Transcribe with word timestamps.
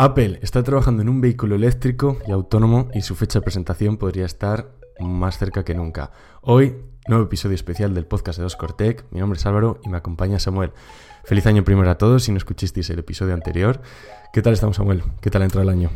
Apple 0.00 0.38
está 0.42 0.62
trabajando 0.62 1.02
en 1.02 1.08
un 1.08 1.20
vehículo 1.20 1.56
eléctrico 1.56 2.18
y 2.24 2.30
autónomo 2.30 2.88
y 2.94 3.02
su 3.02 3.16
fecha 3.16 3.40
de 3.40 3.42
presentación 3.42 3.96
podría 3.96 4.26
estar 4.26 4.70
más 5.00 5.38
cerca 5.38 5.64
que 5.64 5.74
nunca. 5.74 6.12
Hoy, 6.40 6.76
nuevo 7.08 7.24
episodio 7.24 7.56
especial 7.56 7.94
del 7.94 8.06
podcast 8.06 8.38
de 8.38 8.44
Oscortec. 8.44 9.04
Mi 9.10 9.18
nombre 9.18 9.40
es 9.40 9.46
Álvaro 9.46 9.80
y 9.82 9.88
me 9.88 9.96
acompaña 9.96 10.38
Samuel. 10.38 10.70
Feliz 11.24 11.46
año 11.46 11.64
primero 11.64 11.90
a 11.90 11.98
todos 11.98 12.22
si 12.22 12.30
no 12.30 12.38
escuchisteis 12.38 12.88
el 12.90 13.00
episodio 13.00 13.34
anterior. 13.34 13.82
¿Qué 14.32 14.40
tal 14.40 14.52
estamos, 14.52 14.76
Samuel? 14.76 15.02
¿Qué 15.20 15.30
tal 15.30 15.42
entra 15.42 15.62
el 15.62 15.68
año? 15.68 15.90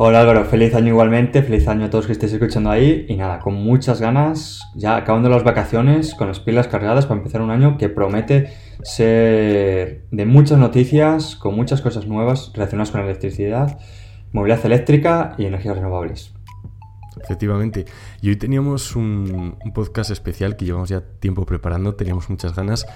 Hola 0.00 0.20
Álvaro, 0.20 0.44
feliz 0.44 0.76
año 0.76 0.90
igualmente, 0.90 1.42
feliz 1.42 1.66
año 1.66 1.86
a 1.86 1.90
todos 1.90 2.06
que 2.06 2.12
estéis 2.12 2.32
escuchando 2.32 2.70
ahí 2.70 3.04
y 3.08 3.16
nada, 3.16 3.40
con 3.40 3.54
muchas 3.54 4.00
ganas, 4.00 4.60
ya 4.76 4.94
acabando 4.94 5.28
las 5.28 5.42
vacaciones, 5.42 6.14
con 6.14 6.28
las 6.28 6.38
pilas 6.38 6.68
cargadas 6.68 7.06
para 7.06 7.18
empezar 7.18 7.42
un 7.42 7.50
año 7.50 7.76
que 7.78 7.88
promete 7.88 8.52
ser 8.84 10.04
de 10.12 10.24
muchas 10.24 10.56
noticias, 10.56 11.34
con 11.34 11.56
muchas 11.56 11.80
cosas 11.80 12.06
nuevas 12.06 12.52
relacionadas 12.54 12.92
con 12.92 13.00
electricidad, 13.00 13.80
movilidad 14.30 14.64
eléctrica 14.66 15.34
y 15.36 15.46
energías 15.46 15.74
renovables. 15.74 16.32
Efectivamente. 17.20 17.84
Y 18.22 18.28
hoy 18.28 18.36
teníamos 18.36 18.94
un, 18.94 19.56
un, 19.64 19.72
podcast 19.72 20.12
especial 20.12 20.56
que 20.56 20.64
llevamos 20.64 20.90
ya 20.90 21.00
tiempo 21.00 21.44
preparando, 21.44 21.96
teníamos 21.96 22.30
muchas 22.30 22.54
ganas 22.54 22.86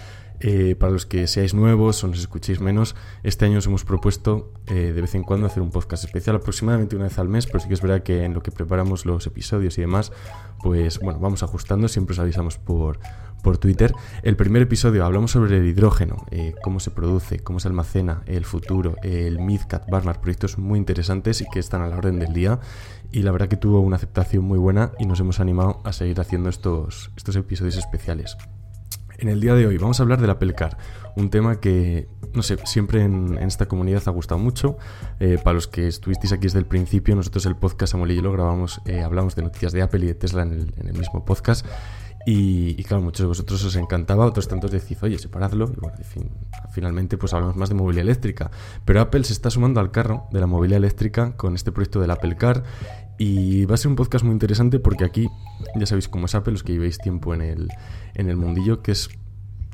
eh, 0.45 0.75
para 0.75 0.93
los 0.93 1.07
que 1.07 1.29
seáis 1.29 1.55
nuevos 1.55 2.03
o 2.03 2.09
nos 2.09 2.19
escuchéis 2.19 2.61
menos, 2.61 2.97
este 3.23 3.45
año 3.45 3.59
os 3.59 3.67
hemos 3.67 3.85
propuesto 3.85 4.53
eh, 4.67 4.93
de 4.93 5.01
vez 5.01 5.15
en 5.15 5.23
cuando 5.23 5.47
hacer 5.47 5.63
un 5.63 5.71
podcast 5.71 6.03
especial, 6.03 6.35
aproximadamente 6.35 6.97
una 6.97 7.05
vez 7.05 7.19
al 7.21 7.29
mes, 7.29 7.47
pero 7.47 7.61
sí 7.61 7.69
que 7.69 7.75
es 7.75 7.81
verdad 7.81 8.03
que 8.03 8.25
en 8.25 8.35
lo 8.35 8.43
que 8.43 8.51
preparamos 8.51 9.07
los 9.07 9.25
episodios 9.27 9.79
y 9.79 9.83
demás, 9.83 10.11
pues 10.61 10.99
bueno, 10.99 11.21
vamos 11.21 11.45
ajustando, 11.45 11.87
siempre 11.87 12.15
os 12.15 12.19
avisamos 12.19 12.59
por, 12.59 12.99
por 13.43 13.59
Twitter. 13.59 13.95
El 14.25 14.35
primer 14.35 14.63
episodio 14.63 15.05
hablamos 15.05 15.31
sobre 15.31 15.59
el 15.59 15.65
hidrógeno, 15.65 16.27
eh, 16.33 16.55
cómo 16.61 16.81
se 16.81 16.91
produce, 16.91 17.39
cómo 17.39 17.61
se 17.61 17.69
almacena, 17.69 18.23
el 18.27 18.45
futuro, 18.45 18.97
el 19.05 19.39
Midcat 19.39 19.89
Barnard, 19.89 20.21
proyectos 20.21 20.59
muy 20.59 20.79
interesantes 20.79 21.41
y 21.41 21.45
que 21.53 21.61
están 21.61 21.83
a 21.83 21.87
la 21.87 21.97
orden 21.97 22.19
del 22.19 22.33
día. 22.33 22.59
Y 23.13 23.23
la 23.23 23.31
verdad 23.31 23.49
que 23.49 23.57
tuvo 23.57 23.81
una 23.81 23.97
aceptación 23.97 24.45
muy 24.45 24.59
buena 24.59 24.91
y 24.99 25.07
nos 25.07 25.21
hemos 25.21 25.39
animado 25.39 25.83
a 25.85 25.93
seguir 25.93 26.19
haciendo 26.19 26.49
estos, 26.49 27.13
estos 27.17 27.37
episodios 27.37 27.77
especiales. 27.77 28.37
En 29.23 29.29
el 29.29 29.41
día 29.41 29.55
de 29.55 29.69
hoy 29.69 29.79
vamos 29.79 30.01
a 30.01 30.03
hablar 30.03 30.21
del 30.21 30.31
Apple 30.31 30.53
Car, 30.53 30.77
un 31.15 31.31
tema 31.31 31.61
que, 31.61 32.09
no 32.35 32.43
sé, 32.43 32.57
siempre 32.65 33.05
en, 33.05 33.39
esta 33.39 33.67
comunidad 33.67 34.03
ha 34.07 34.11
gustado 34.11 34.41
mucho. 34.41 34.77
Eh, 35.21 35.39
para 35.41 35.55
los 35.55 35.69
que 35.69 35.87
estuvisteis 35.87 36.33
aquí 36.33 36.43
desde 36.43 36.59
el 36.59 36.67
principio, 36.67 37.15
nosotros 37.15 37.47
el 37.47 37.55
podcast 37.55 37.93
Samuel 37.93 38.11
y 38.11 38.17
yo 38.17 38.23
lo 38.23 38.33
grabamos, 38.33 38.83
eh, 38.85 39.01
hablamos 39.01 39.37
de 39.37 39.43
noticias 39.43 39.71
de 39.71 39.81
Apple 39.81 40.01
y 40.01 40.09
de 40.09 40.15
Tesla 40.17 40.43
en 40.43 40.73
el, 40.77 40.99
mismo 40.99 41.25
podcast. 41.25 41.65
Y, 42.25 42.83
claro, 42.85 43.03
muchos 43.03 43.25
de 43.25 43.27
vosotros 43.27 43.65
os 43.65 43.77
encantaba, 43.77 44.27
otros 44.27 44.47
tantos 44.47 44.71
decís, 44.71 45.03
oye, 45.03 45.19
separadlo. 45.19 45.71
Y 45.77 45.81
bueno, 45.81 45.97
finalmente 46.73 47.19
pues 47.19 47.35
hablamos 47.35 47.57
más 47.57 47.69
de 47.69 47.75
movilidad 47.75 48.03
eléctrica. 48.03 48.51
Pero 48.85 49.01
Apple 49.01 49.25
se 49.25 49.33
está 49.33 49.51
sumando 49.51 49.81
al 49.81 49.91
carro 49.91 50.27
de 50.31 50.41
la 50.41 50.47
movilidad 50.47 50.79
eléctrica 50.79 51.37
con 51.37 51.55
este 51.55 51.73
proyecto 51.73 52.01
del 52.01 52.11
Apple 52.11 52.37
Car. 52.37 52.63
Y 53.19 53.65
va 53.67 53.75
a 53.75 53.79
ser 53.79 53.89
un 53.89 53.97
podcast 53.97 54.25
muy 54.25 54.33
interesante 54.33 54.79
porque 54.79 55.05
aquí, 55.05 55.29
ya 55.77 55.87
sabéis 55.87 56.09
cómo 56.09 56.27
es 56.27 56.35
Apple, 56.35 56.53
los 56.53 56.63
que 56.63 56.73
llevéis 56.73 56.99
tiempo 56.99 57.35
en 57.35 57.43
el, 57.43 57.69
en 58.15 58.29
el 58.29 58.37
mundillo, 58.37 58.83
que 58.83 58.93
es 58.93 59.11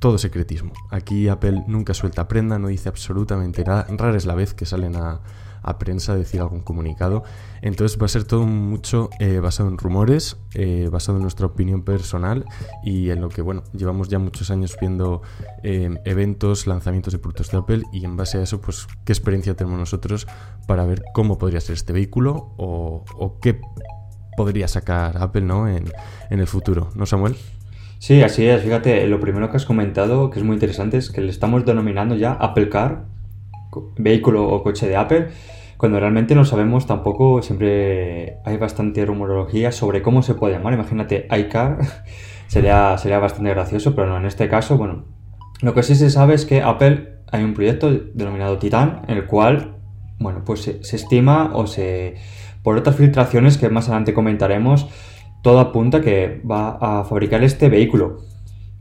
todo 0.01 0.19
secretismo. 0.19 0.73
Aquí 0.91 1.29
Apple 1.29 1.65
nunca 1.67 1.95
suelta 1.95 2.29
prenda, 2.29 2.59
no 2.59 2.69
dice 2.69 2.89
absolutamente 2.89 3.65
nada. 3.65 3.87
Rara 3.91 4.17
es 4.17 4.27
la 4.27 4.35
vez 4.35 4.55
que 4.55 4.67
salen 4.67 4.97
a, 4.97 5.21
prensa 5.77 6.13
a 6.13 6.17
decir 6.17 6.41
algún 6.41 6.61
comunicado. 6.61 7.25
Entonces 7.61 8.01
va 8.01 8.07
a 8.07 8.09
ser 8.09 8.25
todo 8.25 8.47
mucho 8.47 9.11
eh, 9.19 9.41
basado 9.41 9.69
en 9.69 9.77
rumores, 9.77 10.39
eh, 10.55 10.89
basado 10.91 11.19
en 11.19 11.23
nuestra 11.23 11.47
opinión 11.47 11.83
personal 11.83 12.45
y 12.83 13.11
en 13.11 13.21
lo 13.21 13.29
que, 13.29 13.43
bueno, 13.43 13.65
llevamos 13.75 14.09
ya 14.09 14.19
muchos 14.19 14.51
años 14.51 14.77
viendo 14.81 15.21
eh, 15.63 15.91
eventos, 16.05 16.67
lanzamientos 16.67 17.13
de 17.13 17.19
productos 17.19 17.51
de 17.51 17.59
Apple 17.59 17.83
y 17.93 18.05
en 18.05 18.17
base 18.17 18.39
a 18.39 18.43
eso, 18.43 18.61
pues, 18.61 18.87
qué 19.05 19.13
experiencia 19.13 19.55
tenemos 19.55 19.79
nosotros 19.79 20.27
para 20.67 20.87
ver 20.87 21.03
cómo 21.13 21.37
podría 21.37 21.61
ser 21.61 21.75
este 21.75 21.93
vehículo 21.93 22.55
o, 22.57 23.05
o 23.19 23.41
qué 23.41 23.61
podría 24.37 24.69
sacar 24.69 25.21
Apple, 25.21 25.43
¿no? 25.43 25.69
En, 25.69 25.91
en 26.31 26.41
el 26.41 26.47
futuro, 26.47 26.91
¿no, 26.95 27.05
Samuel? 27.05 27.37
Sí, 27.99 28.23
así 28.23 28.47
es. 28.47 28.63
Fíjate, 28.63 29.07
lo 29.09 29.19
primero 29.19 29.51
que 29.51 29.57
has 29.57 29.67
comentado, 29.67 30.31
que 30.31 30.39
es 30.39 30.45
muy 30.45 30.55
interesante, 30.55 30.97
es 30.97 31.11
que 31.11 31.21
le 31.21 31.31
estamos 31.31 31.65
denominando 31.65 32.15
ya 32.15 32.33
Apple 32.33 32.69
Car, 32.69 33.07
vehículo 33.97 34.49
o 34.49 34.63
coche 34.63 34.89
de 34.89 34.97
Apple, 34.97 35.29
cuando 35.79 36.01
realmente 36.01 36.35
no 36.35 36.45
sabemos 36.45 36.87
tampoco, 36.87 37.41
siempre 37.41 38.39
hay 38.45 38.57
bastante 38.57 39.07
rumorología 39.07 39.71
sobre 39.71 40.03
cómo 40.03 40.23
se 40.23 40.35
puede 40.35 40.55
llamar. 40.55 40.75
Imagínate, 40.75 41.29
iCar, 41.39 41.79
sería, 42.49 42.99
sería 42.99 43.21
bastante 43.21 43.51
gracioso, 43.51 43.95
pero 43.95 44.09
no, 44.09 44.17
en 44.17 44.27
este 44.27 44.49
caso, 44.49 44.77
bueno, 44.77 45.05
lo 45.63 45.75
que 45.75 45.85
sí 45.85 45.95
se 45.95 46.11
sabe 46.11 46.35
es 46.35 46.47
que 46.47 46.63
Apple 46.63 47.21
hay 47.31 47.45
un 47.45 47.55
proyecto 47.55 47.93
denominado 47.93 48.59
Titan, 48.59 49.03
en 49.07 49.19
el 49.19 49.27
cual, 49.27 49.77
bueno, 50.19 50.43
pues 50.45 50.63
se, 50.63 50.83
se 50.83 50.97
estima 50.97 51.53
o 51.55 51.69
se, 51.69 52.17
por 52.65 52.77
otras 52.77 52.97
filtraciones 52.97 53.57
que 53.57 53.69
más 53.69 53.87
adelante 53.87 54.15
comentaremos, 54.15 54.89
todo 55.43 55.61
apunta 55.61 56.01
que 56.01 56.43
va 56.51 56.71
a 56.81 57.05
fabricar 57.05 57.45
este 57.45 57.69
vehículo. 57.69 58.25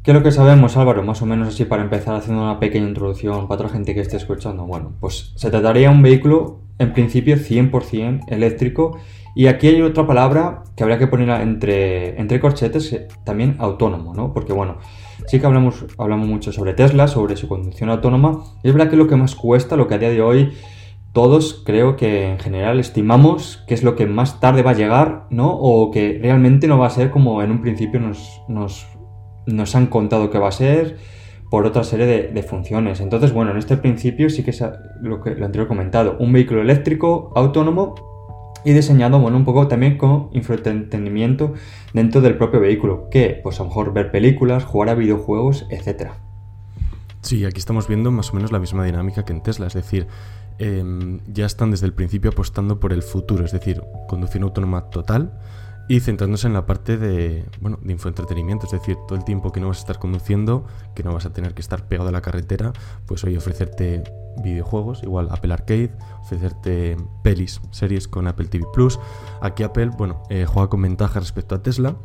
¿Qué 0.02 0.12
es 0.12 0.16
lo 0.16 0.24
que 0.24 0.31
sabemos, 0.31 0.78
Álvaro? 0.78 1.03
Más 1.03 1.22
o 1.22 1.28
menos 1.28 1.50
así 1.50 1.66
para 1.66 1.84
empezar 1.84 2.16
haciendo 2.16 2.41
una 2.41 2.59
pequeña 2.59 2.88
introducción 2.88 3.47
para 3.47 3.62
otra 3.62 3.69
gente 3.69 3.94
que 3.94 4.00
esté 4.00 4.18
escuchando. 4.18 4.66
Bueno, 4.66 4.94
pues 5.00 5.34
se 5.35 5.52
trataría 5.52 5.90
de 5.90 5.96
un 5.96 6.02
vehículo 6.02 6.66
en 6.80 6.94
principio 6.94 7.38
100% 7.38 8.26
eléctrico 8.28 8.98
y 9.38 9.46
aquí 9.46 9.68
hay 9.68 9.82
otra 9.84 10.08
palabra 10.08 10.64
que 10.76 10.84
habría 10.84 10.98
que 10.98 11.06
poner 11.06 11.30
entre, 11.42 12.20
entre 12.20 12.40
corchetes, 12.40 12.92
eh, 12.92 13.08
también 13.24 13.56
autónomo, 13.60 14.16
¿no? 14.16 14.34
Porque 14.34 14.52
bueno, 14.52 14.78
sí 15.28 15.40
que 15.40 15.46
hablamos, 15.46 15.86
hablamos 16.00 16.28
mucho 16.28 16.52
sobre 16.52 16.74
Tesla, 16.74 17.08
sobre 17.08 17.38
su 17.38 17.48
conducción 17.48 17.92
autónoma 17.92 18.44
y 18.64 18.70
es 18.70 18.74
verdad 18.74 18.90
que 18.90 18.96
lo 18.96 19.08
que 19.08 19.16
más 19.16 19.36
cuesta, 19.36 19.76
lo 19.76 19.88
que 19.88 19.94
a 19.94 20.00
día 20.00 20.10
de 20.10 20.24
hoy 20.24 20.54
todos 21.14 21.64
creo 21.66 21.96
que 21.96 22.32
en 22.32 22.40
general 22.40 22.80
estimamos 22.80 23.64
que 23.68 23.74
es 23.74 23.84
lo 23.84 23.96
que 23.96 24.06
más 24.06 24.40
tarde 24.40 24.64
va 24.64 24.72
a 24.72 24.76
llegar, 24.76 25.28
¿no? 25.30 25.50
O 25.52 25.92
que 25.92 26.20
realmente 26.22 26.68
no 26.68 26.78
va 26.80 26.88
a 26.88 26.92
ser 26.92 27.12
como 27.12 27.42
en 27.42 27.52
un 27.52 27.62
principio 27.62 28.00
nos, 28.00 28.42
nos, 28.48 29.76
han 29.76 29.86
contado 29.88 30.30
que 30.30 30.40
va 30.40 30.50
a 30.50 30.52
ser 30.52 30.98
por 31.50 31.66
otra 31.66 31.84
serie 31.84 32.06
de, 32.06 32.44
funciones. 32.44 33.00
Entonces, 33.00 33.34
bueno, 33.34 33.52
en 33.52 33.58
este 33.58 33.78
principio 33.78 34.30
sí 34.30 34.44
que 34.44 34.52
es 34.52 34.63
lo 35.02 35.22
que 35.22 35.35
lo 35.35 35.46
anterior 35.46 35.68
comentado, 35.68 36.18
un 36.19 36.34
vehículo 36.34 36.62
eléctrico 36.62 37.31
autónomo 37.35 37.96
y 38.66 38.74
diseñado, 38.74 39.19
bueno, 39.19 39.38
un 39.38 39.46
poco 39.46 39.68
también 39.68 39.97
con 39.97 40.30
infoentendimiento 40.34 41.53
dentro 41.94 42.22
del 42.22 42.38
propio 42.38 42.59
vehículo, 42.59 43.08
que 43.09 43.40
pues 43.41 43.59
a 43.59 43.63
lo 43.63 43.69
mejor 43.69 43.94
ver 43.94 44.12
películas, 44.12 44.66
jugar 44.66 44.90
a 44.90 44.96
videojuegos, 44.96 45.66
etcétera. 45.69 46.16
Sí, 47.22 47.46
aquí 47.46 47.59
estamos 47.59 47.88
viendo 47.88 48.12
más 48.12 48.31
o 48.31 48.35
menos 48.35 48.52
la 48.52 48.59
misma 48.59 48.85
dinámica 48.85 49.24
que 49.24 49.34
en 49.34 49.41
Tesla, 49.41 49.68
es 49.68 49.74
decir, 49.74 50.08
Em, 50.59 51.19
ya 51.31 51.46
están 51.46 51.69
desde 51.69 51.85
el 51.85 51.94
principio 51.94 52.31
apostando 52.31 52.79
por 52.79 52.91
el 52.91 53.03
futuro, 53.03 53.46
es 53.46 53.52
decir, 53.52 53.84
conducción 54.08 54.44
autónoma 54.44 54.90
total 54.90 55.40
y 55.88 56.00
centrándose 56.02 56.48
en 56.48 56.53
la 56.53 56.66
parte 56.66 56.98
de, 56.98 57.46
bueno, 57.62 57.80
de 57.81 57.94
infoentretenimiento, 57.94 58.66
es 58.66 58.74
decir, 58.74 58.98
todo 59.08 59.18
el 59.18 59.24
tiempo 59.24 59.52
que 59.52 59.59
no 59.59 59.68
vas 59.68 59.78
a 59.78 59.81
estar 59.81 60.00
conduciendo, 60.00 60.66
que 60.96 61.03
no 61.03 61.14
vas 61.14 61.25
a 61.25 61.34
tener 61.34 61.53
que 61.53 61.62
estar 61.62 61.88
pegado 61.88 62.09
a 62.09 62.12
la 62.12 62.22
carretera, 62.22 62.74
pues 63.06 63.24
hoy 63.24 63.38
ofrecerte 63.38 64.03
videojuegos, 64.44 65.03
igual 65.03 65.30
Apple 65.31 65.53
Arcade, 65.53 65.92
ofrecerte 66.22 66.97
pelis, 67.24 67.62
series 67.72 68.08
con 68.08 68.28
Apple 68.28 68.47
TV 68.47 68.66
Plus. 68.74 69.00
Aquí 69.42 69.64
Apple, 69.64 69.92
bueno, 69.97 70.24
eh, 70.30 70.46
juega 70.46 70.70
con 70.70 70.81
ventaja 70.81 71.20
respecto 71.20 71.56
a 71.56 71.64
Tesla, 71.64 71.96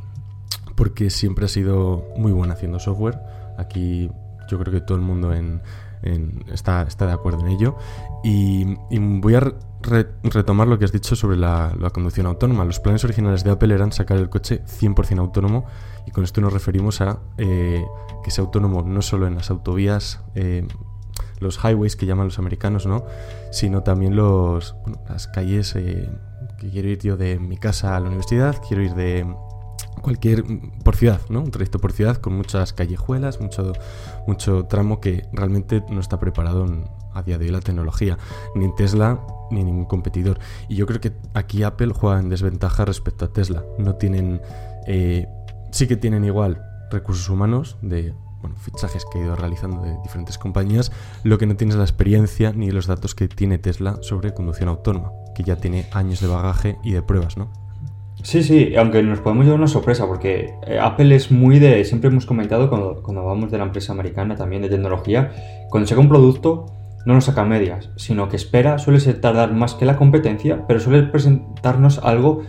porque 0.76 1.10
siempre 1.10 1.46
ha 1.46 1.48
sido 1.48 2.06
muy 2.16 2.32
buena 2.32 2.54
haciendo 2.54 2.78
software. 2.78 3.18
Aquí 3.58 4.10
yo 4.48 4.58
creo 4.58 4.72
que 4.72 4.80
todo 4.80 4.96
el 4.96 5.02
mundo 5.02 5.34
en, 5.34 5.60
está, 6.52 6.82
está 6.82 7.06
de 7.06 7.12
acuerdo 7.12 7.40
en 7.40 7.48
ello. 7.48 7.76
Y, 8.24 8.76
voy 9.20 9.34
a 9.34 9.52
retomar 9.82 10.68
lo 10.68 10.78
que 10.78 10.84
has 10.84 10.92
dicho 10.92 11.16
sobre 11.16 11.36
la, 11.36 11.74
conducción 11.92 12.26
autónoma. 12.26 12.64
Los 12.64 12.80
planes 12.80 13.04
originales 13.04 13.44
de 13.44 13.50
Apple 13.50 13.74
eran 13.74 13.92
sacar 13.92 14.18
el 14.18 14.28
coche 14.28 14.62
100% 14.64 15.18
autónomo 15.18 15.66
y 16.06 16.10
con 16.10 16.24
esto 16.24 16.40
nos 16.40 16.52
referimos 16.52 17.00
a 17.00 17.20
eh, 17.38 17.84
que 18.24 18.30
sea 18.30 18.44
autónomo 18.44 18.82
no 18.82 19.02
solo 19.02 19.26
en 19.26 19.34
las 19.34 19.50
autovías, 19.50 20.20
eh, 20.34 20.66
los 21.40 21.58
highways 21.64 21.96
que 21.96 22.06
llaman 22.06 22.26
los 22.26 22.38
americanos, 22.38 22.86
¿no? 22.86 23.04
sino 23.50 23.82
también 23.82 24.16
los, 24.16 24.76
las 25.08 25.26
calles 25.26 25.74
eh, 25.76 26.08
que 26.58 26.70
quiero 26.70 26.88
ir 26.88 26.98
yo 26.98 27.16
de 27.16 27.38
mi 27.38 27.56
casa 27.56 27.96
a 27.96 28.00
la 28.00 28.06
universidad, 28.06 28.56
quiero 28.66 28.82
ir 28.82 28.94
de 28.94 29.26
cualquier 30.00 30.44
por 30.84 30.96
ciudad, 30.96 31.20
¿no? 31.28 31.40
Un 31.40 31.50
trayecto 31.50 31.78
por 31.78 31.92
ciudad 31.92 32.16
con 32.16 32.34
muchas 32.34 32.72
callejuelas, 32.72 33.40
mucho, 33.40 33.72
mucho 34.26 34.64
tramo 34.64 35.00
que 35.00 35.26
realmente 35.32 35.82
no 35.88 36.00
está 36.00 36.18
preparado 36.18 36.66
a 37.14 37.22
día 37.22 37.38
de 37.38 37.46
hoy 37.46 37.50
la 37.50 37.60
tecnología, 37.60 38.18
ni 38.54 38.74
Tesla 38.74 39.20
ni 39.50 39.64
ningún 39.64 39.84
competidor. 39.84 40.38
Y 40.68 40.76
yo 40.76 40.86
creo 40.86 41.00
que 41.00 41.12
aquí 41.34 41.62
Apple 41.62 41.92
juega 41.94 42.20
en 42.20 42.28
desventaja 42.28 42.84
respecto 42.84 43.24
a 43.24 43.32
Tesla. 43.32 43.64
No 43.78 43.96
tienen, 43.96 44.40
eh, 44.86 45.26
sí 45.70 45.86
que 45.86 45.96
tienen 45.96 46.24
igual 46.24 46.62
recursos 46.90 47.28
humanos 47.28 47.76
de 47.82 48.14
bueno, 48.42 48.56
fichajes 48.56 49.04
que 49.04 49.18
ha 49.18 49.22
ido 49.22 49.36
realizando 49.36 49.82
de 49.82 49.96
diferentes 50.02 50.36
compañías, 50.36 50.90
lo 51.22 51.38
que 51.38 51.46
no 51.46 51.56
tiene 51.56 51.72
es 51.72 51.78
la 51.78 51.84
experiencia 51.84 52.52
ni 52.52 52.70
los 52.70 52.86
datos 52.88 53.14
que 53.14 53.28
tiene 53.28 53.58
Tesla 53.58 53.98
sobre 54.02 54.34
conducción 54.34 54.68
autónoma, 54.68 55.12
que 55.34 55.44
ya 55.44 55.56
tiene 55.56 55.86
años 55.92 56.20
de 56.20 56.26
bagaje 56.26 56.76
y 56.82 56.92
de 56.92 57.02
pruebas, 57.02 57.36
¿no? 57.36 57.52
Sí, 58.22 58.42
sí, 58.42 58.74
aunque 58.76 59.02
nos 59.02 59.20
podemos 59.20 59.44
llevar 59.44 59.58
una 59.58 59.68
sorpresa, 59.68 60.06
porque 60.06 60.54
eh, 60.66 60.78
Apple 60.78 61.14
es 61.14 61.32
muy 61.32 61.58
de. 61.58 61.84
Siempre 61.84 62.08
hemos 62.08 62.24
comentado 62.24 62.68
cuando, 62.68 63.02
cuando 63.02 63.22
hablamos 63.22 63.50
de 63.50 63.58
la 63.58 63.64
empresa 63.64 63.92
americana 63.92 64.36
también 64.36 64.62
de 64.62 64.68
tecnología, 64.68 65.32
cuando 65.70 65.88
saca 65.88 66.00
un 66.00 66.08
producto, 66.08 66.66
no 67.04 67.14
nos 67.14 67.24
saca 67.24 67.44
medias, 67.44 67.90
sino 67.96 68.28
que 68.28 68.36
espera, 68.36 68.78
suele 68.78 69.00
ser 69.00 69.20
tardar 69.20 69.52
más 69.52 69.74
que 69.74 69.84
la 69.84 69.96
competencia, 69.96 70.66
pero 70.66 70.80
suele 70.80 71.02
presentarnos 71.02 71.98
algo 71.98 72.42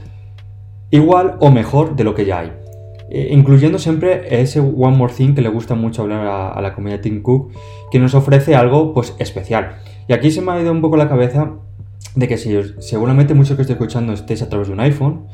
igual 0.91 1.37
o 1.39 1.51
mejor 1.51 1.95
de 1.95 2.03
lo 2.03 2.13
que 2.13 2.25
ya 2.25 2.39
hay. 2.39 2.53
Eh, 3.09 3.29
incluyendo 3.31 3.77
siempre 3.77 4.41
ese 4.41 4.59
One 4.59 4.97
More 4.97 5.13
Thing 5.13 5.35
que 5.35 5.41
le 5.41 5.49
gusta 5.49 5.75
mucho 5.75 6.03
hablar 6.03 6.25
a, 6.55 6.61
la 6.61 6.73
comunidad 6.73 7.01
Tim 7.01 7.21
Cook, 7.21 7.51
que 7.91 7.99
nos 7.99 8.15
ofrece 8.15 8.55
algo 8.55 8.93
pues 8.93 9.15
especial. 9.19 9.75
Y 10.07 10.13
aquí 10.13 10.31
se 10.31 10.41
me 10.41 10.51
ha 10.51 10.61
ido 10.61 10.71
un 10.71 10.81
poco 10.81 10.97
la 10.97 11.09
cabeza 11.09 11.51
de 12.15 12.27
que 12.27 12.37
si 12.37 12.55
seguramente 12.79 13.33
muchos 13.33 13.55
que 13.55 13.63
estoy 13.63 13.73
escuchando 13.73 14.13
estéis 14.13 14.41
a 14.41 14.49
través 14.49 14.67
de 14.67 14.73
un 14.73 14.79
iPhone, 14.79 15.27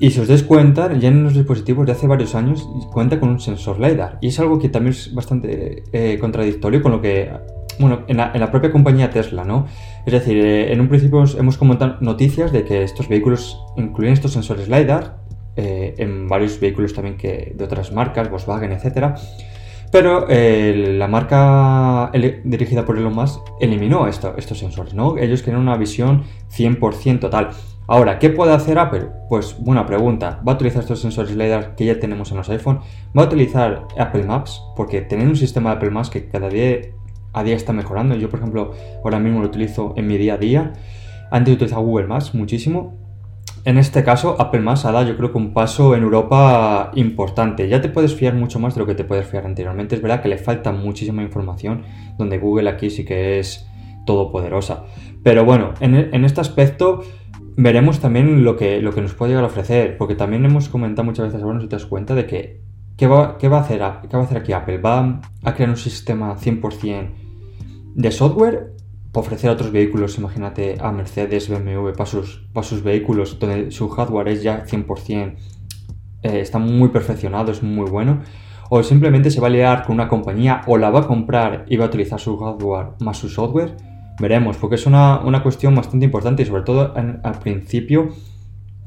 y 0.00 0.10
si 0.10 0.20
os 0.20 0.28
dais 0.28 0.44
cuenta, 0.44 0.92
ya 0.92 1.08
en 1.08 1.24
los 1.24 1.34
dispositivos 1.34 1.84
de 1.86 1.92
hace 1.92 2.06
varios 2.06 2.34
años 2.34 2.68
cuenta 2.92 3.18
con 3.18 3.30
un 3.30 3.40
sensor 3.40 3.80
LiDAR. 3.80 4.18
Y 4.20 4.28
es 4.28 4.38
algo 4.38 4.58
que 4.58 4.68
también 4.68 4.92
es 4.92 5.12
bastante 5.12 5.82
eh, 5.92 6.18
contradictorio 6.20 6.82
con 6.82 6.92
lo 6.92 7.00
que, 7.00 7.32
bueno, 7.78 8.02
en 8.08 8.16
la, 8.16 8.50
propia 8.50 8.70
compañía 8.70 9.10
Tesla, 9.10 9.44
¿no? 9.44 9.66
Es 10.06 10.12
decir, 10.12 10.38
eh, 10.38 10.72
en 10.72 10.80
un 10.80 10.88
principio 10.88 11.24
hemos 11.38 11.56
comentado 11.56 11.96
noticias 12.00 12.52
de 12.52 12.64
que 12.64 12.82
estos 12.82 13.08
vehículos 13.08 13.60
incluyen 13.76 14.12
estos 14.12 14.32
sensores 14.32 14.68
LiDAR, 14.68 15.18
eh, 15.56 15.94
en 15.98 16.28
varios 16.28 16.60
vehículos 16.60 16.94
también 16.94 17.16
que, 17.16 17.52
de 17.56 17.64
otras 17.64 17.92
marcas, 17.92 18.30
Volkswagen, 18.30 18.72
etc. 18.72 19.16
Pero 19.90 20.26
la 20.28 21.08
marca 21.08 22.10
dirigida 22.44 22.84
por 22.84 22.98
Elon 22.98 23.14
Musk 23.14 23.40
eliminó 23.58 24.06
estos 24.06 24.58
sensores, 24.58 24.92
¿no? 24.92 25.16
Ellos 25.16 25.42
quieren 25.42 25.62
una 25.62 25.76
visión 25.76 26.24
100% 26.50 27.20
total. 27.20 27.50
Ahora, 27.90 28.18
¿qué 28.18 28.28
puede 28.28 28.52
hacer 28.52 28.78
Apple? 28.78 29.08
Pues 29.30 29.56
buena 29.58 29.86
pregunta. 29.86 30.42
¿Va 30.46 30.52
a 30.52 30.54
utilizar 30.56 30.82
estos 30.82 31.00
sensores 31.00 31.34
LiDAR 31.34 31.74
que 31.74 31.86
ya 31.86 31.98
tenemos 31.98 32.30
en 32.30 32.36
los 32.36 32.50
iPhone? 32.50 32.80
¿Va 33.16 33.22
a 33.22 33.24
utilizar 33.24 33.88
Apple 33.98 34.24
Maps? 34.24 34.62
Porque 34.76 35.00
tener 35.00 35.26
un 35.26 35.36
sistema 35.36 35.70
de 35.70 35.76
Apple 35.76 35.90
Maps 35.90 36.10
que 36.10 36.28
cada 36.28 36.50
día 36.50 36.80
a 37.40 37.44
día 37.44 37.56
está 37.56 37.72
mejorando. 37.72 38.14
Yo, 38.16 38.28
por 38.28 38.40
ejemplo, 38.40 38.72
ahora 39.04 39.18
mismo 39.18 39.40
lo 39.40 39.46
utilizo 39.46 39.94
en 39.96 40.06
mi 40.06 40.18
día 40.18 40.34
a 40.34 40.38
día. 40.38 40.72
Antes 41.30 41.54
utilizaba 41.54 41.82
Google 41.82 42.06
Maps 42.06 42.34
muchísimo. 42.34 42.96
En 43.64 43.76
este 43.76 44.04
caso, 44.04 44.36
Apple 44.38 44.60
Maps 44.60 44.84
ha 44.84 44.92
dado 44.92 45.06
yo 45.06 45.16
creo 45.16 45.32
que 45.32 45.38
un 45.38 45.52
paso 45.52 45.94
en 45.94 46.02
Europa 46.02 46.90
importante. 46.94 47.68
Ya 47.68 47.80
te 47.80 47.88
puedes 47.88 48.14
fiar 48.14 48.34
mucho 48.34 48.58
más 48.58 48.74
de 48.74 48.80
lo 48.80 48.86
que 48.86 48.94
te 48.94 49.04
puedes 49.04 49.26
fiar 49.26 49.44
anteriormente. 49.44 49.94
Es 49.94 50.02
verdad 50.02 50.22
que 50.22 50.28
le 50.28 50.38
falta 50.38 50.72
muchísima 50.72 51.22
información, 51.22 51.82
donde 52.16 52.38
Google 52.38 52.70
aquí 52.70 52.90
sí 52.90 53.04
que 53.04 53.38
es 53.38 53.66
todopoderosa. 54.06 54.84
Pero 55.22 55.44
bueno, 55.44 55.74
en, 55.80 55.94
en 55.94 56.24
este 56.24 56.40
aspecto 56.40 57.02
veremos 57.58 57.98
también 57.98 58.44
lo 58.44 58.56
que, 58.56 58.80
lo 58.80 58.92
que 58.92 59.02
nos 59.02 59.14
puede 59.14 59.32
llegar 59.32 59.44
a 59.44 59.48
ofrecer, 59.48 59.98
porque 59.98 60.14
también 60.14 60.44
hemos 60.44 60.68
comentado 60.68 61.04
muchas 61.04 61.26
veces, 61.26 61.42
bueno, 61.42 61.60
si 61.60 61.66
te 61.66 61.74
das 61.74 61.86
cuenta 61.86 62.14
de 62.14 62.24
que, 62.24 62.62
¿qué 62.96 63.08
va, 63.08 63.36
qué 63.36 63.48
va, 63.48 63.58
a, 63.58 63.60
hacer, 63.62 63.82
qué 64.08 64.16
va 64.16 64.22
a 64.22 64.26
hacer 64.26 64.38
aquí 64.38 64.52
Apple? 64.52 64.78
¿Va 64.78 65.20
a 65.42 65.54
crear 65.54 65.68
un 65.68 65.76
sistema 65.76 66.36
100% 66.36 67.27
de 67.98 68.12
software 68.12 68.74
para 69.12 69.26
ofrecer 69.26 69.50
a 69.50 69.54
otros 69.54 69.72
vehículos, 69.72 70.18
imagínate 70.18 70.76
a 70.80 70.92
Mercedes, 70.92 71.48
BMW, 71.48 71.90
para 71.96 72.06
sus, 72.06 72.82
vehículos, 72.84 73.38
donde 73.40 73.72
su 73.72 73.88
hardware 73.88 74.28
es 74.28 74.42
ya 74.44 74.64
100%, 74.64 75.34
eh, 76.22 76.40
está 76.40 76.58
muy 76.58 76.90
perfeccionado, 76.90 77.50
es 77.50 77.62
muy 77.62 77.90
bueno? 77.90 78.20
¿O 78.70 78.82
simplemente 78.84 79.30
se 79.30 79.40
va 79.40 79.48
a 79.48 79.50
liar 79.50 79.84
con 79.84 79.94
una 79.94 80.08
compañía 80.08 80.60
o 80.66 80.78
la 80.78 80.90
va 80.90 81.00
a 81.00 81.06
comprar 81.08 81.64
y 81.68 81.76
va 81.76 81.86
a 81.86 81.88
utilizar 81.88 82.20
su 82.20 82.36
hardware 82.38 82.90
más 83.00 83.16
su 83.16 83.28
software? 83.28 83.74
Veremos, 84.20 84.58
porque 84.58 84.76
es 84.76 84.86
una, 84.86 85.40
cuestión 85.42 85.74
bastante 85.74 86.06
importante 86.06 86.42
y 86.42 86.46
sobre 86.46 86.62
todo 86.62 86.94
al 86.94 87.38
principio 87.40 88.10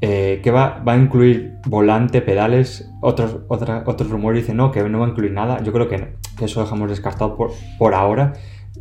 eh, 0.00 0.40
que 0.42 0.50
va, 0.50 0.82
a 0.86 0.96
incluir 0.96 1.58
volante, 1.66 2.22
pedales, 2.22 2.90
otros, 3.02 3.40
otros 3.48 4.10
rumores 4.10 4.42
dicen 4.42 4.56
no, 4.56 4.70
que 4.70 4.82
no 4.88 5.00
va 5.00 5.06
a 5.06 5.10
incluir 5.10 5.32
nada. 5.32 5.62
Yo 5.62 5.72
creo 5.72 5.88
que, 5.88 6.16
eso 6.40 6.62
dejamos 6.62 6.88
descartado 6.88 7.36
por, 7.36 7.50
por 7.78 7.94
ahora. 7.94 8.32